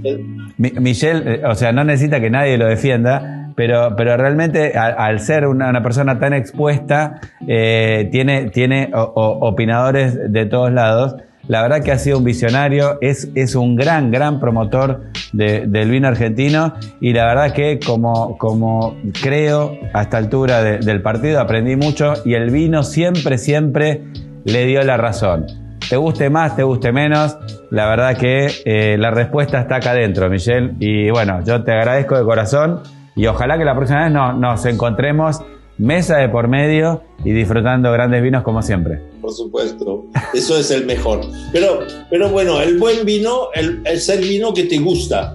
eh, 0.03 0.19
Mi- 0.59 0.73
Michelle, 0.73 1.35
eh, 1.37 1.43
o 1.47 1.55
sea, 1.55 1.73
no 1.73 1.85
necesita 1.85 2.21
que 2.21 2.31
nadie 2.31 2.59
lo 2.59 2.67
defienda, 2.67 3.53
pero, 3.57 3.95
pero 3.97 4.17
realmente 4.17 4.77
al 4.77 5.21
ser 5.21 5.47
una, 5.47 5.69
una 5.71 5.83
persona 5.83 6.19
tan 6.19 6.33
expuesta, 6.35 7.21
eh, 7.47 8.09
tiene, 8.11 8.51
tiene 8.51 8.91
o- 8.95 9.01
o- 9.15 9.49
opinadores 9.49 10.33
de 10.33 10.47
todos 10.47 10.73
lados. 10.73 11.15
La 11.47 11.61
verdad 11.63 11.83
que 11.83 11.93
ha 11.93 11.99
sido 11.99 12.19
un 12.19 12.25
visionario, 12.25 12.97
es, 13.03 13.29
es 13.35 13.55
un 13.55 13.77
gran, 13.77 14.11
gran 14.11 14.41
promotor 14.41 15.03
de- 15.33 15.67
del 15.67 15.91
vino 15.91 16.09
argentino 16.09 16.73
y 17.01 17.13
la 17.13 17.27
verdad 17.27 17.53
que 17.53 17.79
como, 17.85 18.39
como 18.39 18.97
creo 19.23 19.77
a 19.93 20.03
esta 20.03 20.17
altura 20.17 20.63
de- 20.63 20.79
del 20.79 21.03
partido 21.03 21.41
aprendí 21.41 21.77
mucho 21.77 22.15
y 22.25 22.35
el 22.35 22.51
vino 22.51 22.83
siempre, 22.83 23.37
siempre 23.37 24.05
le 24.45 24.65
dio 24.65 24.83
la 24.85 24.97
razón. 24.97 25.45
Te 25.89 25.97
guste 25.99 26.31
más, 26.31 26.57
te 26.57 26.63
guste 26.63 26.93
menos, 26.93 27.37
la 27.71 27.87
verdad 27.89 28.17
que 28.17 28.49
eh, 28.65 28.97
la 28.99 29.11
respuesta 29.11 29.61
está 29.61 29.77
acá 29.77 29.91
adentro, 29.91 30.31
Michelle. 30.31 30.73
Y 30.79 31.11
bueno, 31.11 31.41
yo 31.45 31.63
te 31.63 31.73
agradezco 31.73 32.17
de 32.17 32.25
corazón 32.25 32.81
y 33.17 33.27
ojalá 33.27 33.59
que 33.59 33.67
la 33.67 33.75
próxima 33.77 34.05
vez 34.05 34.13
no- 34.13 34.33
nos 34.33 34.65
encontremos 34.65 35.43
mesa 35.79 36.19
de 36.19 36.29
por 36.29 36.49
medio 36.49 37.03
y 37.25 37.33
disfrutando 37.33 37.91
grandes 37.93 38.23
vinos 38.23 38.43
como 38.43 38.63
siempre. 38.63 39.01
por 39.21 39.33
supuesto, 39.33 40.05
eso 40.35 40.59
es 40.59 40.71
el 40.71 40.85
mejor. 40.85 41.23
Pero, 41.53 41.81
pero 42.11 42.29
bueno, 42.31 42.61
el 42.61 42.79
buen 42.79 43.07
vino 43.07 43.49
el- 43.55 43.81
es 43.87 44.09
el 44.11 44.21
vino 44.21 44.53
que 44.53 44.65
te 44.65 44.79
gusta. 44.79 45.35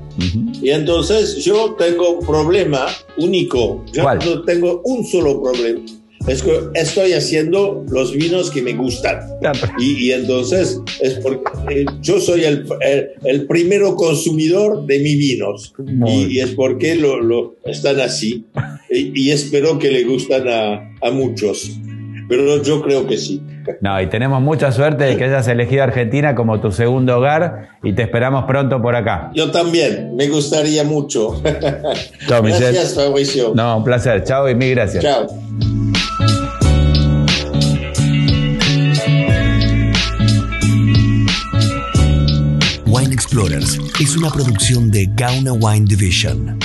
Y 0.62 0.70
entonces 0.70 1.38
yo 1.44 1.76
tengo 1.78 2.20
un 2.20 2.26
problema 2.26 2.86
único. 3.18 3.84
Yo 3.92 4.04
¿Cuál? 4.04 4.20
no 4.20 4.44
tengo 4.44 4.82
un 4.86 5.04
solo 5.06 5.42
problema. 5.42 5.80
Es 6.28 6.44
que 6.44 6.52
estoy 6.76 7.14
haciendo 7.14 7.84
los 7.90 8.12
vinos 8.14 8.52
que 8.52 8.62
me 8.62 8.74
gustan. 8.74 9.22
Y, 9.80 10.08
y 10.08 10.12
entonces 10.12 10.80
es 11.02 11.14
porque 11.24 11.42
eh, 11.82 11.86
yo 12.02 12.20
soy 12.20 12.44
el, 12.44 12.68
el, 12.82 13.10
el 13.24 13.48
primero 13.48 13.96
consumidor 13.96 14.86
de 14.86 15.00
mis 15.00 15.18
vinos. 15.18 15.74
Y, 16.06 16.36
y 16.36 16.40
es 16.42 16.50
porque 16.52 16.96
lo, 16.96 17.20
lo 17.22 17.56
están 17.66 18.00
así. 18.02 18.46
Y, 18.92 19.28
y 19.28 19.32
espero 19.32 19.78
que 19.80 19.92
le 19.92 20.04
gustan 20.04 20.48
a, 20.48 21.08
a 21.08 21.12
muchos. 21.12 21.80
Pero 22.30 22.62
yo 22.62 22.82
creo 22.84 23.08
que 23.08 23.18
sí. 23.18 23.42
No, 23.82 24.00
y 24.00 24.08
tenemos 24.08 24.42
mucha 24.42 24.72
suerte 24.72 25.04
de 25.04 25.18
que 25.18 25.26
hayas 25.26 25.48
elegido 25.48 25.84
Argentina 25.84 26.36
como 26.36 26.60
tu 26.62 26.72
segundo 26.72 27.18
hogar 27.18 27.70
y 27.84 27.94
te 27.94 28.04
esperamos 28.04 28.46
pronto 28.46 28.82
por 28.82 28.96
acá. 28.96 29.32
Yo 29.34 29.50
también, 29.52 30.16
me 30.16 30.28
gustaría 30.28 30.84
mucho. 30.84 31.42
Chao, 32.28 32.44
Michelle. 32.44 32.72
Gracias, 32.72 32.96
Fabricio. 32.96 33.54
No, 33.56 33.78
un 33.78 33.84
placer. 33.84 34.24
Chao 34.24 34.48
y 34.48 34.56
mil 34.56 34.76
gracias. 34.76 35.04
Chao. 35.04 35.28
Wine 42.86 43.14
Explorers 43.14 43.80
es 44.00 44.16
una 44.18 44.30
producción 44.30 44.92
de 44.92 45.08
Gauna 45.16 45.54
Wine 45.54 45.86
Division. 45.88 46.60